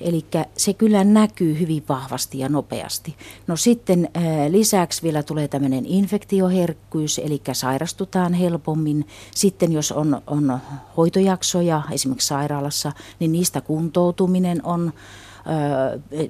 [0.00, 0.24] Eli
[0.56, 3.16] se kyllä kyllä näkyy hyvin vahvasti ja nopeasti.
[3.46, 9.06] No sitten äh, lisäksi vielä tulee tämmöinen infektioherkkyys, eli sairastutaan helpommin.
[9.34, 10.58] Sitten jos on, on
[10.96, 14.92] hoitojaksoja esimerkiksi sairaalassa, niin niistä kuntoutuminen on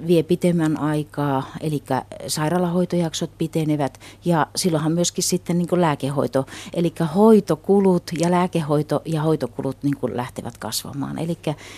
[0.07, 1.83] vie pitemmän aikaa, eli
[2.27, 9.95] sairaalahoitojaksot pitenevät ja silloinhan myöskin sitten niin lääkehoito, eli hoitokulut ja lääkehoito ja hoitokulut niin
[10.13, 11.19] lähtevät kasvamaan.
[11.19, 11.37] Eli,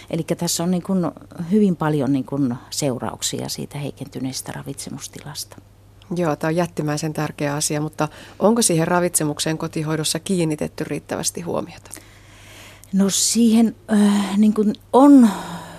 [0.09, 0.83] eli tässä on niin
[1.51, 5.57] hyvin paljon niin seurauksia siitä heikentyneestä ravitsemustilasta.
[6.15, 8.07] Joo, tämä on jättimäisen tärkeä asia, mutta
[8.39, 11.91] onko siihen ravitsemukseen kotihoidossa kiinnitetty riittävästi huomiota?
[12.93, 15.29] No siihen äh, niin kuin on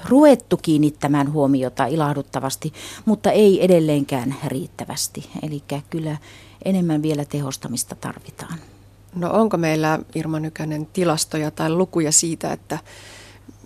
[0.09, 2.73] ruvettu kiinnittämään huomiota ilahduttavasti,
[3.05, 5.31] mutta ei edelleenkään riittävästi.
[5.43, 6.17] Eli kyllä
[6.65, 8.59] enemmän vielä tehostamista tarvitaan.
[9.15, 12.79] No onko meillä Irma Nykänen tilastoja tai lukuja siitä, että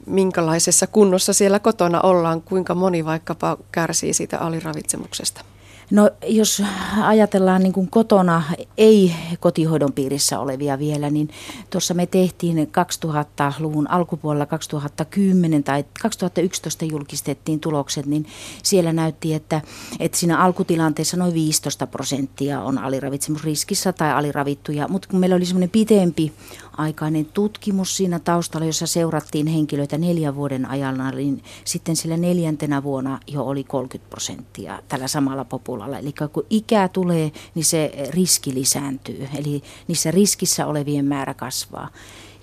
[0.06, 5.44] minkälaisessa kunnossa siellä kotona ollaan, kuinka moni vaikkapa kärsii siitä aliravitsemuksesta?
[5.90, 6.62] No jos
[7.02, 8.42] ajatellaan niin kuin kotona
[8.78, 11.30] ei kotihoidon piirissä olevia vielä, niin
[11.70, 12.70] tuossa me tehtiin
[13.04, 18.26] 2000-luvun alkupuolella 2010 tai 2011 julkistettiin tulokset, niin
[18.62, 19.60] siellä näytti, että,
[20.00, 25.70] että siinä alkutilanteessa noin 15 prosenttia on aliravitsemusriskissä tai aliravittuja, mutta kun meillä oli semmoinen
[25.70, 26.32] pitempi
[26.76, 33.20] aikainen tutkimus siinä taustalla, jossa seurattiin henkilöitä neljän vuoden ajalla, niin sitten sillä neljäntenä vuonna
[33.26, 35.98] jo oli 30 prosenttia tällä samalla populalla.
[35.98, 41.88] Eli kun ikää tulee, niin se riski lisääntyy, eli niissä riskissä olevien määrä kasvaa.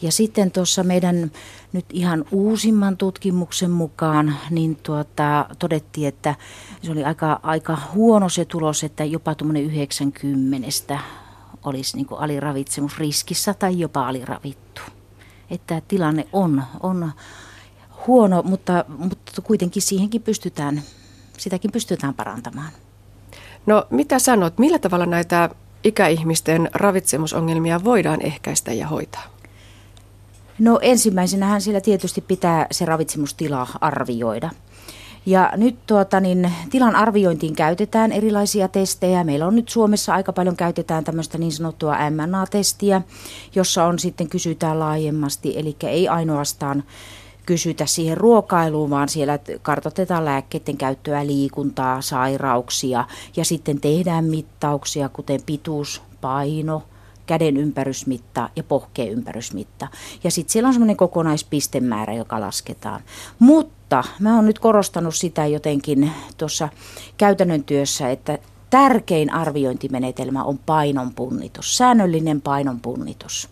[0.02, 1.32] Ja sitten tuossa meidän
[1.74, 6.36] nyt ihan uusimman tutkimuksen mukaan, niin tuota, todettiin, että
[6.84, 10.68] se oli aika, aika huono se tulos, että jopa tuommoinen 90
[11.66, 14.82] olisi niin aliravitsemusriskissä tai jopa aliravittu.
[15.50, 17.12] Että tilanne on, on
[18.08, 20.82] huono, mutta, mutta kuitenkin siihenkin pystytään,
[21.38, 22.72] sitäkin pystytään parantamaan.
[23.66, 25.50] No mitä sanot, millä tavalla näitä
[25.84, 29.24] ikäihmisten ravitsemusongelmia voidaan ehkäistä ja hoitaa?
[30.60, 34.50] No ensimmäisenähän siellä tietysti pitää se ravitsemustila arvioida.
[35.26, 39.24] Ja nyt tuota, niin, tilan arviointiin käytetään erilaisia testejä.
[39.24, 43.02] Meillä on nyt Suomessa aika paljon käytetään tämmöistä niin sanottua MNA-testiä,
[43.56, 46.84] jossa on sitten kysytään laajemmasti, eli ei ainoastaan
[47.46, 53.06] kysytä siihen ruokailuun, vaan siellä kartoitetaan lääkkeiden käyttöä, liikuntaa, sairauksia
[53.36, 56.84] ja sitten tehdään mittauksia, kuten pituus, paino,
[57.26, 59.88] käden ympärysmitta ja pohkeen ympärysmitta.
[60.24, 63.02] Ja sitten siellä on semmoinen kokonaispistemäärä, joka lasketaan.
[63.40, 63.81] Mutta
[64.20, 66.70] mä oon nyt korostanut sitä jotenkin tuossa
[67.18, 68.40] käytännön työssä, että
[68.70, 73.50] tärkein arviointimenetelmä on painonpunnitus, säännöllinen painonpunnitus.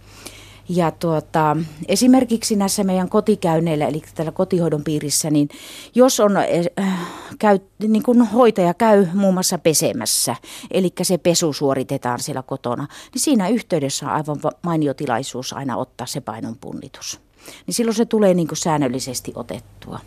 [0.70, 5.50] Ja tuota, esimerkiksi näissä meidän kotikäynneillä, eli tällä kotihoidon piirissä, niin
[5.96, 7.08] jos on, äh,
[7.40, 10.36] käy, niin kun hoitaja käy muun muassa pesemässä,
[10.72, 16.08] eli se pesu suoritetaan siellä kotona, niin siinä yhteydessä on aivan mainio tilaisuus aina ottaa
[16.08, 17.20] se painonpunnitus.
[17.68, 20.00] Niin silloin se tulee niin kuin säännöllisesti otettua.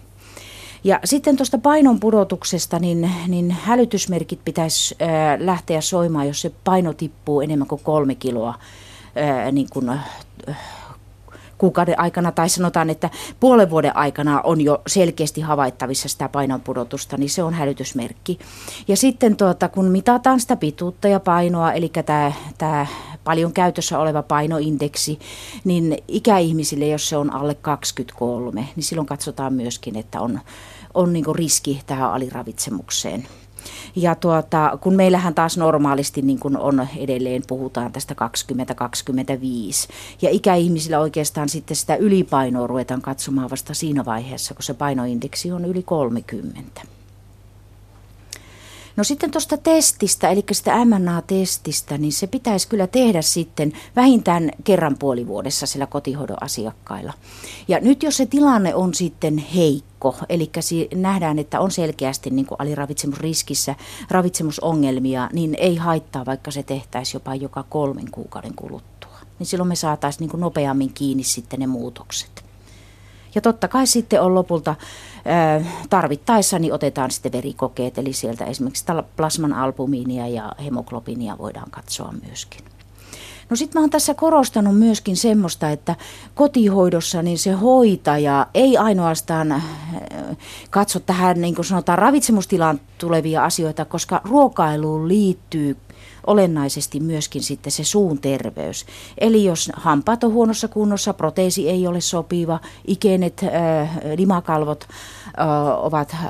[0.85, 5.09] Ja sitten tuosta painon pudotuksesta, niin, niin hälytysmerkit pitäisi äh,
[5.39, 8.55] lähteä soimaan, jos se paino tippuu enemmän kuin kolme kiloa
[9.53, 9.91] niin kuin,
[11.63, 13.11] kuukauden aikana, tai sanotaan, että
[13.41, 18.39] puolen vuoden aikana on jo selkeästi havaittavissa sitä painonpudotusta, niin se on hälytysmerkki.
[18.89, 22.87] Ja sitten tuota, kun mitataan sitä pituutta ja painoa, eli tämä, tämä
[23.25, 25.19] paljon käytössä oleva painoindeksi,
[25.65, 30.41] niin ikäihmisille, jos se on alle 23, niin silloin katsotaan myöskin, että on,
[30.95, 33.27] on niin riski tähän aliravitsemukseen.
[33.97, 38.15] Ja tuota, kun meillähän taas normaalisti niin kuin on edelleen, puhutaan tästä
[38.53, 38.57] 20-25.
[40.23, 45.65] Ja ikäihmisillä oikeastaan sitten sitä ylipainoa ruvetaan katsomaan vasta siinä vaiheessa, kun se painoindeksi on
[45.65, 46.83] yli 30.
[48.97, 54.97] No sitten tuosta testistä, eli sitä MNA-testistä, niin se pitäisi kyllä tehdä sitten vähintään kerran
[54.99, 57.13] puolivuodessa sillä kotihoidon asiakkailla.
[57.69, 60.51] Ja nyt jos se tilanne on sitten heikko, eli
[60.95, 63.75] nähdään, että on selkeästi niin kuin aliravitsemusriskissä
[64.11, 69.17] ravitsemusongelmia, niin ei haittaa, vaikka se tehtäisiin jopa joka kolmen kuukauden kuluttua.
[69.39, 72.45] Niin silloin me saataisiin niin nopeammin kiinni sitten ne muutokset.
[73.35, 74.75] Ja totta kai sitten on lopulta
[75.91, 78.85] tarvittaessa niin otetaan sitten verikokeet, eli sieltä esimerkiksi
[79.17, 82.65] plasman albumiinia ja hemoglobinia voidaan katsoa myöskin.
[83.51, 85.97] No sitten mä oon tässä korostanut myöskin semmoista, että
[86.35, 89.63] kotihoidossa niin se hoitaja ei ainoastaan
[90.71, 95.77] katso tähän niin kuin sanotaan ravitsemustilaan tulevia asioita, koska ruokailuun liittyy
[96.27, 98.87] olennaisesti myöskin sitten se suun terveys.
[99.19, 105.47] Eli jos hampaat on huonossa kunnossa, proteesi ei ole sopiva, ikenet, äh, limakalvot äh,
[105.85, 106.21] ovat äh,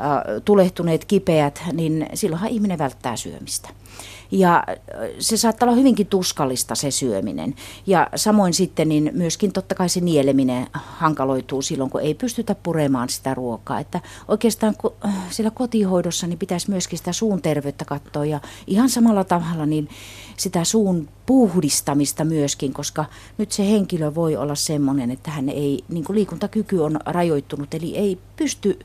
[0.45, 3.68] tulehtuneet, kipeät, niin silloinhan ihminen välttää syömistä.
[4.33, 4.64] Ja
[5.18, 7.55] se saattaa olla hyvinkin tuskallista se syöminen.
[7.87, 13.09] Ja samoin sitten niin myöskin totta kai se nieleminen hankaloituu silloin, kun ei pystytä puremaan
[13.09, 13.80] sitä ruokaa.
[13.80, 14.74] Että oikeastaan
[15.30, 18.24] siellä kotihoidossa niin pitäisi myöskin sitä suun terveyttä katsoa.
[18.24, 19.89] Ja ihan samalla tavalla niin
[20.37, 23.05] sitä suun puhdistamista myöskin, koska
[23.39, 27.97] nyt se henkilö voi olla semmoinen, että hän ei, niin kuin liikuntakyky on rajoittunut, eli
[27.97, 28.78] ei pysty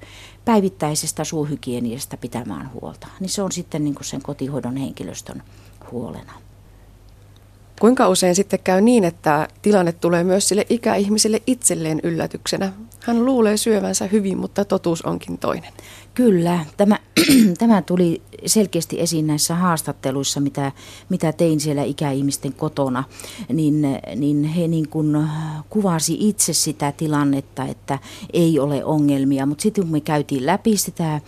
[0.47, 3.07] päivittäisestä suuhygieniasta pitämään huolta.
[3.19, 5.43] Niin se on sitten niin kuin sen kotihoidon henkilöstön
[5.91, 6.33] huolena.
[7.79, 12.73] Kuinka usein sitten käy niin, että tilanne tulee myös sille ikäihmiselle itselleen yllätyksenä?
[13.03, 15.73] Hän luulee syövänsä hyvin, mutta totuus onkin toinen.
[16.13, 16.99] Kyllä, tämä,
[17.59, 20.71] tämä tuli selkeästi esiin näissä haastatteluissa, mitä,
[21.09, 23.03] mitä tein siellä ikäihmisten kotona,
[23.53, 25.27] niin, niin he niin kuin
[25.69, 27.99] kuvasi itse sitä tilannetta, että
[28.33, 31.21] ei ole ongelmia, mutta sitten kun me käytiin läpi sitä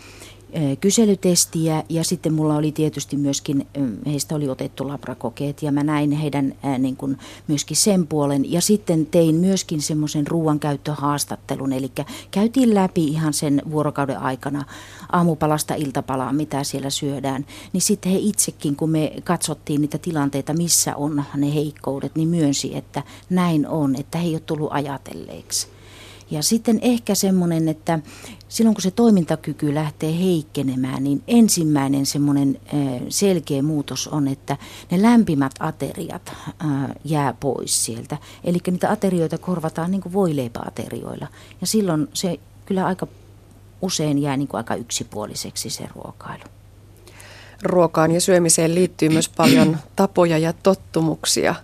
[0.81, 3.67] kyselytestiä ja sitten mulla oli tietysti myöskin,
[4.05, 9.05] heistä oli otettu labrakokeet ja mä näin heidän niin kuin myöskin sen puolen ja sitten
[9.05, 11.91] tein myöskin semmoisen ruoankäyttöhaastattelun, eli
[12.31, 14.65] käytiin läpi ihan sen vuorokauden aikana
[15.11, 20.95] aamupalasta iltapalaa, mitä siellä syödään, niin sitten he itsekin, kun me katsottiin niitä tilanteita, missä
[20.95, 25.67] on ne heikkoudet, niin myönsi, että näin on, että he ei ole tullut ajatelleeksi.
[26.31, 27.99] Ja sitten ehkä semmoinen, että
[28.49, 32.59] silloin kun se toimintakyky lähtee heikkenemään, niin ensimmäinen semmoinen
[33.09, 34.57] selkeä muutos on, että
[34.91, 36.33] ne lämpimät ateriat
[37.03, 38.17] jää pois sieltä.
[38.43, 41.27] Eli niitä aterioita korvataan niin kuin voileipäaterioilla.
[41.61, 43.07] Ja silloin se kyllä aika
[43.81, 46.43] usein jää niin kuin aika yksipuoliseksi se ruokailu.
[47.63, 51.55] Ruokaan ja syömiseen liittyy myös paljon tapoja ja tottumuksia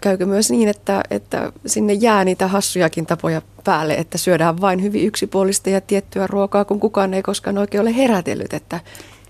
[0.00, 5.06] käykö myös niin, että, että sinne jää niitä hassujakin tapoja päälle, että syödään vain hyvin
[5.06, 8.80] yksipuolista ja tiettyä ruokaa, kun kukaan ei koskaan oikein ole herätellyt, että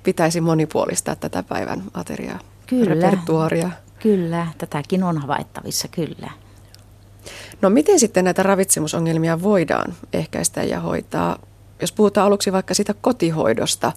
[0.03, 3.70] pitäisi monipuolistaa tätä päivän ateriaa, kyllä, repertuaria.
[3.99, 6.30] Kyllä, tätäkin on havaittavissa, kyllä.
[7.62, 11.39] No miten sitten näitä ravitsemusongelmia voidaan ehkäistä ja hoitaa?
[11.80, 13.93] Jos puhutaan aluksi vaikka sitä kotihoidosta,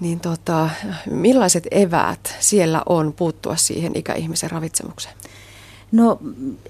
[0.00, 0.70] niin tota,
[1.10, 5.14] millaiset eväät siellä on puuttua siihen ikäihmisen ravitsemukseen?
[5.92, 6.18] No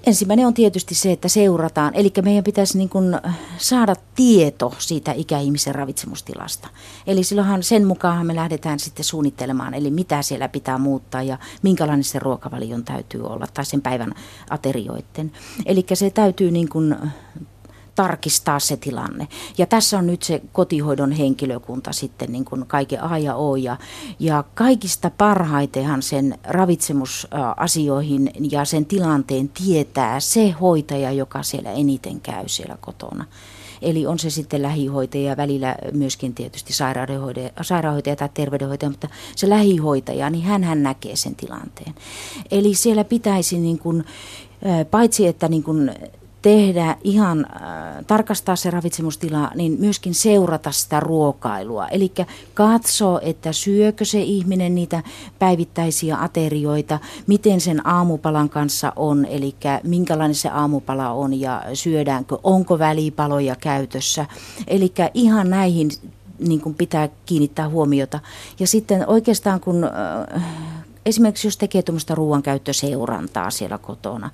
[0.05, 1.95] ensimmäinen on tietysti se, että seurataan.
[1.95, 3.17] Eli meidän pitäisi niin kuin
[3.57, 6.67] saada tieto siitä ikäihmisen ravitsemustilasta.
[7.07, 12.03] Eli silloinhan sen mukaan me lähdetään sitten suunnittelemaan, eli mitä siellä pitää muuttaa ja minkälainen
[12.03, 14.13] se ruokavalion täytyy olla tai sen päivän
[14.49, 15.31] aterioiden.
[15.65, 16.95] Eli se täytyy niin kuin
[17.99, 19.27] tarkistaa se tilanne.
[19.57, 23.55] Ja tässä on nyt se kotihoidon henkilökunta sitten niin kuin kaiken A ja O.
[23.55, 23.77] Ja,
[24.19, 32.43] ja kaikista parhaitenhan sen ravitsemusasioihin ja sen tilanteen tietää se hoitaja, joka siellä eniten käy
[32.47, 33.25] siellä kotona.
[33.81, 36.73] Eli on se sitten lähihoitaja, välillä myöskin tietysti
[37.61, 41.95] sairaanhoitaja, tai terveydenhoitaja, mutta se lähihoitaja, niin hän, hän näkee sen tilanteen.
[42.51, 44.05] Eli siellä pitäisi niin kuin,
[44.91, 45.91] paitsi että niin kuin
[46.41, 51.87] tehdä ihan äh, tarkastaa se ravitsemustila, niin myöskin seurata sitä ruokailua.
[51.87, 52.11] Eli
[52.53, 55.03] katso, että syökö se ihminen niitä
[55.39, 62.79] päivittäisiä aterioita, miten sen aamupalan kanssa on, eli minkälainen se aamupala on ja syödäänkö, onko
[62.79, 64.25] välipaloja käytössä.
[64.67, 65.89] Eli ihan näihin
[66.39, 68.19] niin kuin pitää kiinnittää huomiota.
[68.59, 69.83] Ja sitten oikeastaan kun...
[69.83, 70.43] Äh,
[71.05, 74.29] esimerkiksi jos tekee tuommoista ruoankäyttöseurantaa siellä kotona,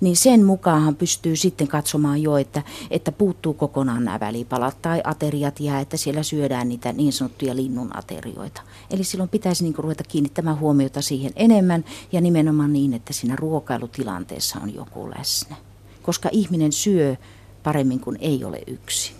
[0.00, 5.60] niin sen mukaan pystyy sitten katsomaan jo, että, että puuttuu kokonaan nämä välipalat tai ateriat
[5.60, 8.62] jää, että siellä syödään niitä niin sanottuja linnun aterioita.
[8.90, 14.58] Eli silloin pitäisi niin ruveta kiinnittämään huomiota siihen enemmän ja nimenomaan niin, että siinä ruokailutilanteessa
[14.62, 15.56] on joku läsnä.
[16.02, 17.16] Koska ihminen syö
[17.62, 19.16] paremmin kuin ei ole yksin.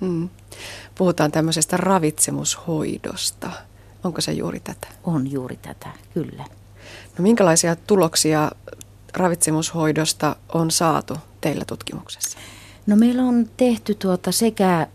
[0.00, 0.28] Hmm.
[0.94, 3.50] Puhutaan tämmöisestä ravitsemushoidosta.
[4.04, 4.88] Onko se juuri tätä?
[5.04, 6.44] On juuri tätä, kyllä.
[7.18, 8.50] No minkälaisia tuloksia
[9.14, 12.38] ravitsemushoidosta on saatu teillä tutkimuksessa?
[12.88, 14.88] No meillä on tehty tuota sekä äh,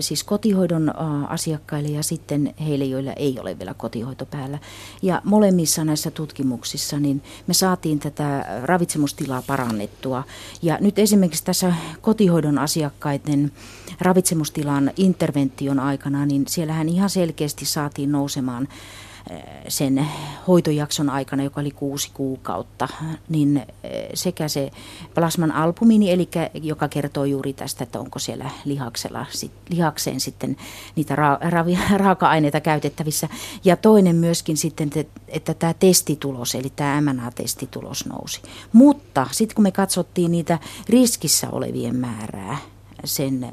[0.00, 4.58] siis kotihoidon äh, asiakkaille ja sitten heille, joilla ei ole vielä kotihoito päällä.
[5.02, 10.24] Ja molemmissa näissä tutkimuksissa niin me saatiin tätä ravitsemustilaa parannettua.
[10.62, 13.52] Ja nyt esimerkiksi tässä kotihoidon asiakkaiden
[14.02, 18.68] ravitsemustilan intervention aikana, niin siellähän ihan selkeästi saatiin nousemaan
[19.68, 20.06] sen
[20.48, 22.88] hoitojakson aikana, joka oli kuusi kuukautta,
[23.28, 23.66] niin
[24.14, 24.70] sekä se
[25.14, 29.26] plasman albumiini, eli joka kertoo juuri tästä, että onko siellä lihaksella,
[29.68, 30.56] lihakseen sitten
[30.96, 31.64] niitä ra, ra,
[32.04, 33.28] raaka-aineita käytettävissä.
[33.64, 34.90] Ja toinen myöskin sitten,
[35.28, 38.40] että tämä testitulos, eli tämä MNA-testitulos nousi.
[38.72, 42.56] Mutta sitten kun me katsottiin niitä riskissä olevien määrää,
[43.04, 43.52] sen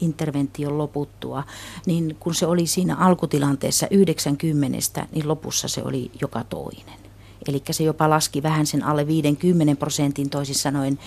[0.00, 1.44] intervention loputtua,
[1.86, 7.04] niin kun se oli siinä alkutilanteessa 90, niin lopussa se oli joka toinen.
[7.48, 10.98] Eli se jopa laski vähän sen alle 50 prosentin toisin sanoen.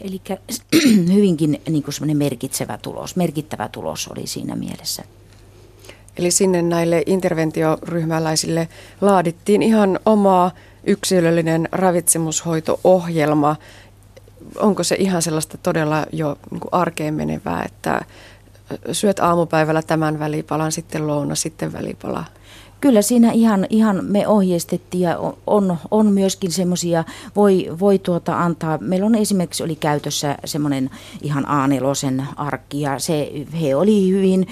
[0.00, 0.20] Eli
[1.14, 5.04] hyvinkin niin kuin merkitsevä tulos, merkittävä tulos oli siinä mielessä.
[6.16, 8.68] Eli sinne näille interventioryhmäläisille
[9.00, 10.50] laadittiin ihan oma
[10.86, 13.56] yksilöllinen ravitsemushoito-ohjelma.
[14.60, 18.00] Onko se ihan sellaista todella jo niin kuin arkeen menevää, että
[18.92, 22.24] syöt aamupäivällä tämän välipalan, sitten louna, sitten välipala?
[22.80, 27.04] Kyllä siinä ihan, ihan me ohjeistettiin ja on, on myöskin semmoisia,
[27.36, 30.90] voi, voi tuota antaa, meillä on esimerkiksi oli käytössä semmoinen
[31.22, 33.30] ihan A4 arkki ja se,
[33.60, 34.46] he oli hyvin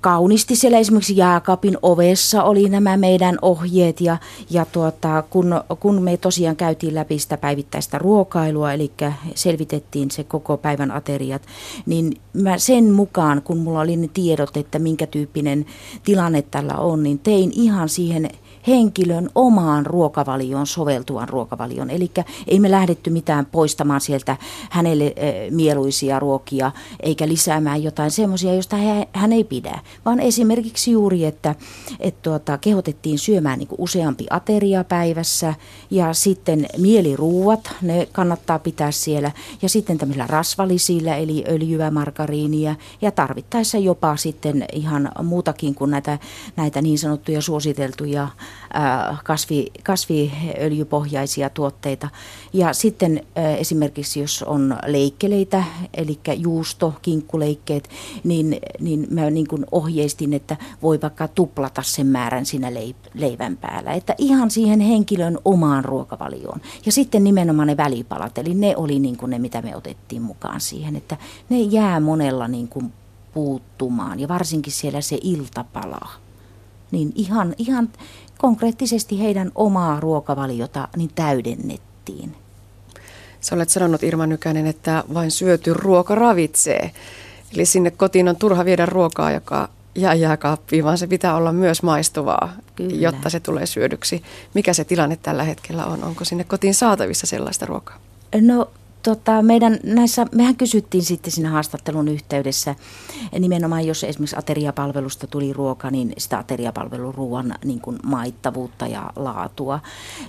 [0.00, 4.16] kaunisti siellä esimerkiksi jääkaapin ovessa oli nämä meidän ohjeet ja,
[4.50, 8.92] ja tuota, kun, kun me tosiaan käytiin läpi sitä päivittäistä ruokailua, eli
[9.34, 11.42] selvitettiin se koko päivän ateriat,
[11.86, 15.66] niin mä sen mukaan, kun mulla oli ne tiedot, että minkä tyyppinen
[16.04, 18.30] tilanne tällä on, niin tein ihan siihen
[18.66, 21.90] henkilön omaan ruokavalioon soveltuvan ruokavalion.
[21.90, 22.10] Eli
[22.46, 24.36] ei me lähdetty mitään poistamaan sieltä
[24.70, 28.76] hänelle eh, mieluisia ruokia, eikä lisäämään jotain semmoisia, joista
[29.12, 29.78] hän ei pidä.
[30.04, 31.54] Vaan esimerkiksi juuri, että,
[32.00, 35.54] että tuota, kehotettiin syömään niin useampi ateria päivässä
[35.90, 39.32] ja sitten mieliruuat, ne kannattaa pitää siellä.
[39.62, 46.18] Ja sitten tämmöisillä rasvalisillä, eli öljyä, margariinia ja tarvittaessa jopa sitten ihan muutakin kuin näitä,
[46.56, 48.28] näitä niin sanottuja suositeltuja
[49.24, 52.08] kasvi, kasviöljypohjaisia tuotteita.
[52.52, 53.26] Ja sitten
[53.58, 57.88] esimerkiksi jos on leikkeleitä, eli juusto, kinkkuleikkeet,
[58.24, 62.72] niin, niin mä niin kuin ohjeistin, että voi vaikka tuplata sen määrän siinä
[63.14, 63.92] leivän päällä.
[63.92, 66.60] Että ihan siihen henkilön omaan ruokavalioon.
[66.86, 70.60] Ja sitten nimenomaan ne välipalat, eli ne oli niin kuin ne, mitä me otettiin mukaan
[70.60, 71.16] siihen, että
[71.48, 72.92] ne jää monella niin kuin
[73.34, 76.08] puuttumaan ja varsinkin siellä se iltapala.
[76.90, 77.88] Niin ihan, ihan
[78.44, 82.36] konkreettisesti heidän omaa ruokavaliota niin täydennettiin.
[83.40, 86.90] Sä olet sanonut Irma Nykänen, että vain syöty ruoka ravitsee.
[87.54, 91.82] Eli sinne kotiin on turha viedä ruokaa, joka jää jääkaappiin, vaan se pitää olla myös
[91.82, 93.00] maistuvaa, Kyllä.
[93.00, 94.22] jotta se tulee syödyksi.
[94.54, 96.04] Mikä se tilanne tällä hetkellä on?
[96.04, 97.98] Onko sinne kotiin saatavissa sellaista ruokaa?
[98.40, 98.70] No
[99.04, 102.74] tota, meidän näissä, mehän kysyttiin sitten siinä haastattelun yhteydessä,
[103.38, 109.80] nimenomaan jos esimerkiksi ateriapalvelusta tuli ruoka, niin sitä ateriapalvelun ruoan niin kuin maittavuutta ja laatua.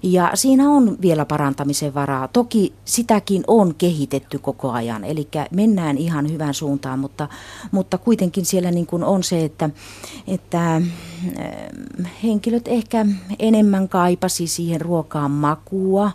[0.03, 2.27] Ja siinä on vielä parantamisen varaa.
[2.27, 7.27] Toki sitäkin on kehitetty koko ajan, eli mennään ihan hyvään suuntaan, mutta,
[7.71, 9.69] mutta kuitenkin siellä niin kuin on se, että,
[10.27, 10.81] että
[12.23, 13.05] henkilöt ehkä
[13.39, 16.11] enemmän kaipasi siihen ruokaan makua,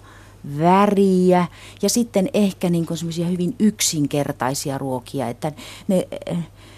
[0.59, 1.47] väriä
[1.83, 5.53] ja sitten ehkä niin semmoisia hyvin yksinkertaisia ruokia, että
[5.89, 6.09] ne,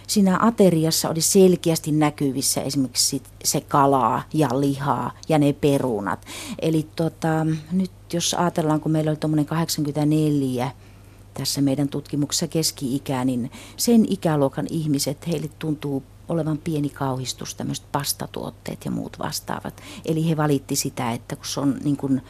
[0.07, 6.27] siinä ateriassa oli selkeästi näkyvissä esimerkiksi se kalaa ja lihaa ja ne perunat.
[6.63, 10.71] Eli tota, nyt jos ajatellaan, kun meillä oli tuommoinen 84
[11.35, 18.85] tässä meidän tutkimuksessa keski-ikä, niin sen ikäluokan ihmiset, heille tuntuu olevan pieni kauhistus tämmöiset pastatuotteet
[18.85, 19.83] ja muut vastaavat.
[20.05, 22.23] Eli he valitti sitä, että kun se on niin kuin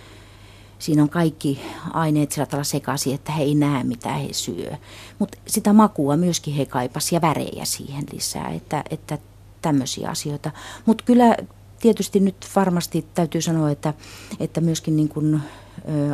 [0.82, 1.60] siinä on kaikki
[1.92, 4.70] aineet sillä tavalla sekaisin, että he ei näe mitä he syö.
[5.18, 9.18] Mutta sitä makua myöskin he kaipas ja värejä siihen lisää, että, että
[9.62, 10.50] tämmöisiä asioita.
[10.86, 11.36] Mutta kyllä
[11.80, 13.94] tietysti nyt varmasti täytyy sanoa, että,
[14.40, 15.40] että myöskin niin kuin, ä,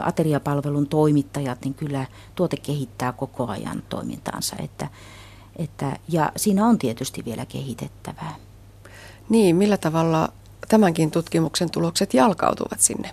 [0.02, 4.56] ateriapalvelun toimittajat, niin kyllä tuote kehittää koko ajan toimintaansa.
[4.58, 4.88] Että,
[5.56, 8.34] että, ja siinä on tietysti vielä kehitettävää.
[9.28, 10.28] Niin, millä tavalla
[10.68, 13.10] tämänkin tutkimuksen tulokset jalkautuvat sinne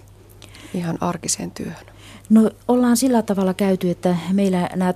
[0.76, 1.86] ihan arkiseen työhön?
[2.30, 4.94] No ollaan sillä tavalla käyty, että meillä nämä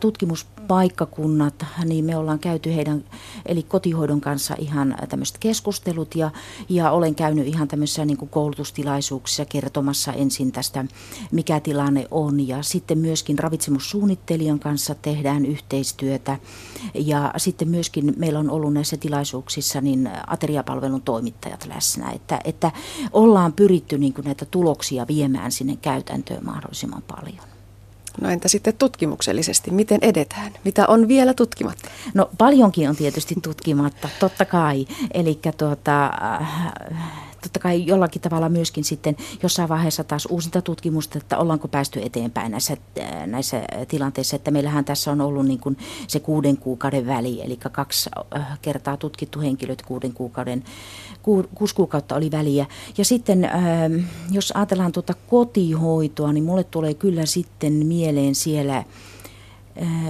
[0.70, 3.04] tutkimuspaikkakunnat, niin me ollaan käyty heidän,
[3.46, 6.32] eli kotihoidon kanssa ihan tämmöiset keskustelut ja,
[6.70, 10.86] ja olen käynyt ihan tämmöisissä niin kuin koulutustilaisuuksissa kertomassa ensin tästä,
[11.32, 12.48] mikä tilanne on.
[12.48, 16.38] Ja sitten myöskin ravitsemussuunnittelijan kanssa tehdään yhteistyötä.
[16.94, 22.72] Ja sitten myöskin meillä on ollut näissä tilaisuuksissa niin ateriapalvelun toimittajat läsnä, että, että
[23.14, 27.59] ollaan pyritty niin kuin näitä tuloksia viemään sinne käytäntöön mahdollisimman paljon.
[28.22, 30.52] No entä sitten tutkimuksellisesti, miten edetään?
[30.64, 31.90] Mitä on vielä tutkimatta?
[32.14, 34.88] No paljonkin on tietysti tutkimatta, totta kai.
[35.14, 36.12] Eli tuota,
[37.42, 42.52] totta kai jollakin tavalla myöskin sitten jossain vaiheessa taas uusinta tutkimusta, että ollaanko päästy eteenpäin
[42.52, 42.78] näissä,
[43.26, 44.36] näissä tilanteissa.
[44.36, 45.78] Että meillähän tässä on ollut niin kuin
[46.08, 50.64] se kuuden kuukauden väli, eli kaksi äh, kertaa tutkittu henkilöt kuuden kuukauden,
[51.22, 52.66] ku, kuusi kuukautta oli väliä.
[52.98, 53.94] Ja sitten ähm,
[54.32, 58.86] jos ajatellaan tuota kotihoitoa, niin mulle tulee kyllä sitten mieleen siellä äh,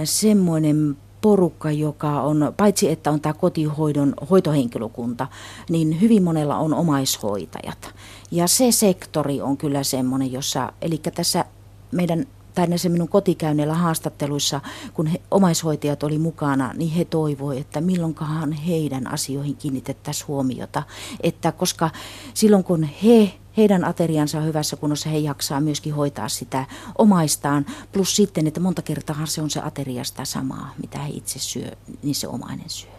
[0.04, 5.26] semmoinen porukka, joka on, paitsi että on tämä kotihoidon hoitohenkilökunta,
[5.70, 7.94] niin hyvin monella on omaishoitajat.
[8.30, 11.44] Ja se sektori on kyllä semmoinen, jossa, eli tässä
[11.92, 12.26] meidän
[12.60, 14.60] tai näissä minun kotikäynneillä haastatteluissa,
[14.94, 20.82] kun he, omaishoitajat oli mukana, niin he toivoi, että milloinkahan heidän asioihin kiinnitettäisiin huomiota.
[21.20, 21.90] Että koska
[22.34, 26.66] silloin kun he heidän ateriansa on hyvässä kunnossa, he jaksaa myöskin hoitaa sitä
[26.98, 27.66] omaistaan.
[27.92, 31.70] Plus sitten, että monta kertaa se on se ateria sitä samaa, mitä he itse syö,
[32.02, 32.90] niin se omainen syö.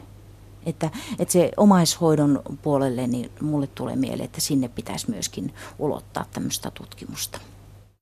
[0.65, 0.89] Että,
[1.19, 7.39] että se omaishoidon puolelle, niin mulle tulee mieleen, että sinne pitäisi myöskin ulottaa tämmöistä tutkimusta.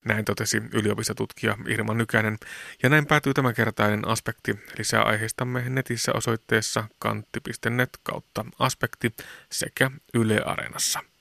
[0.05, 2.37] Näin totesi yliopistotutkija Irma Nykänen.
[2.83, 4.59] Ja näin päätyy tämänkertainen aspekti.
[4.77, 9.15] Lisää aiheistamme netissä osoitteessa kantti.net kautta aspekti
[9.51, 10.99] sekä Yle Areenassa.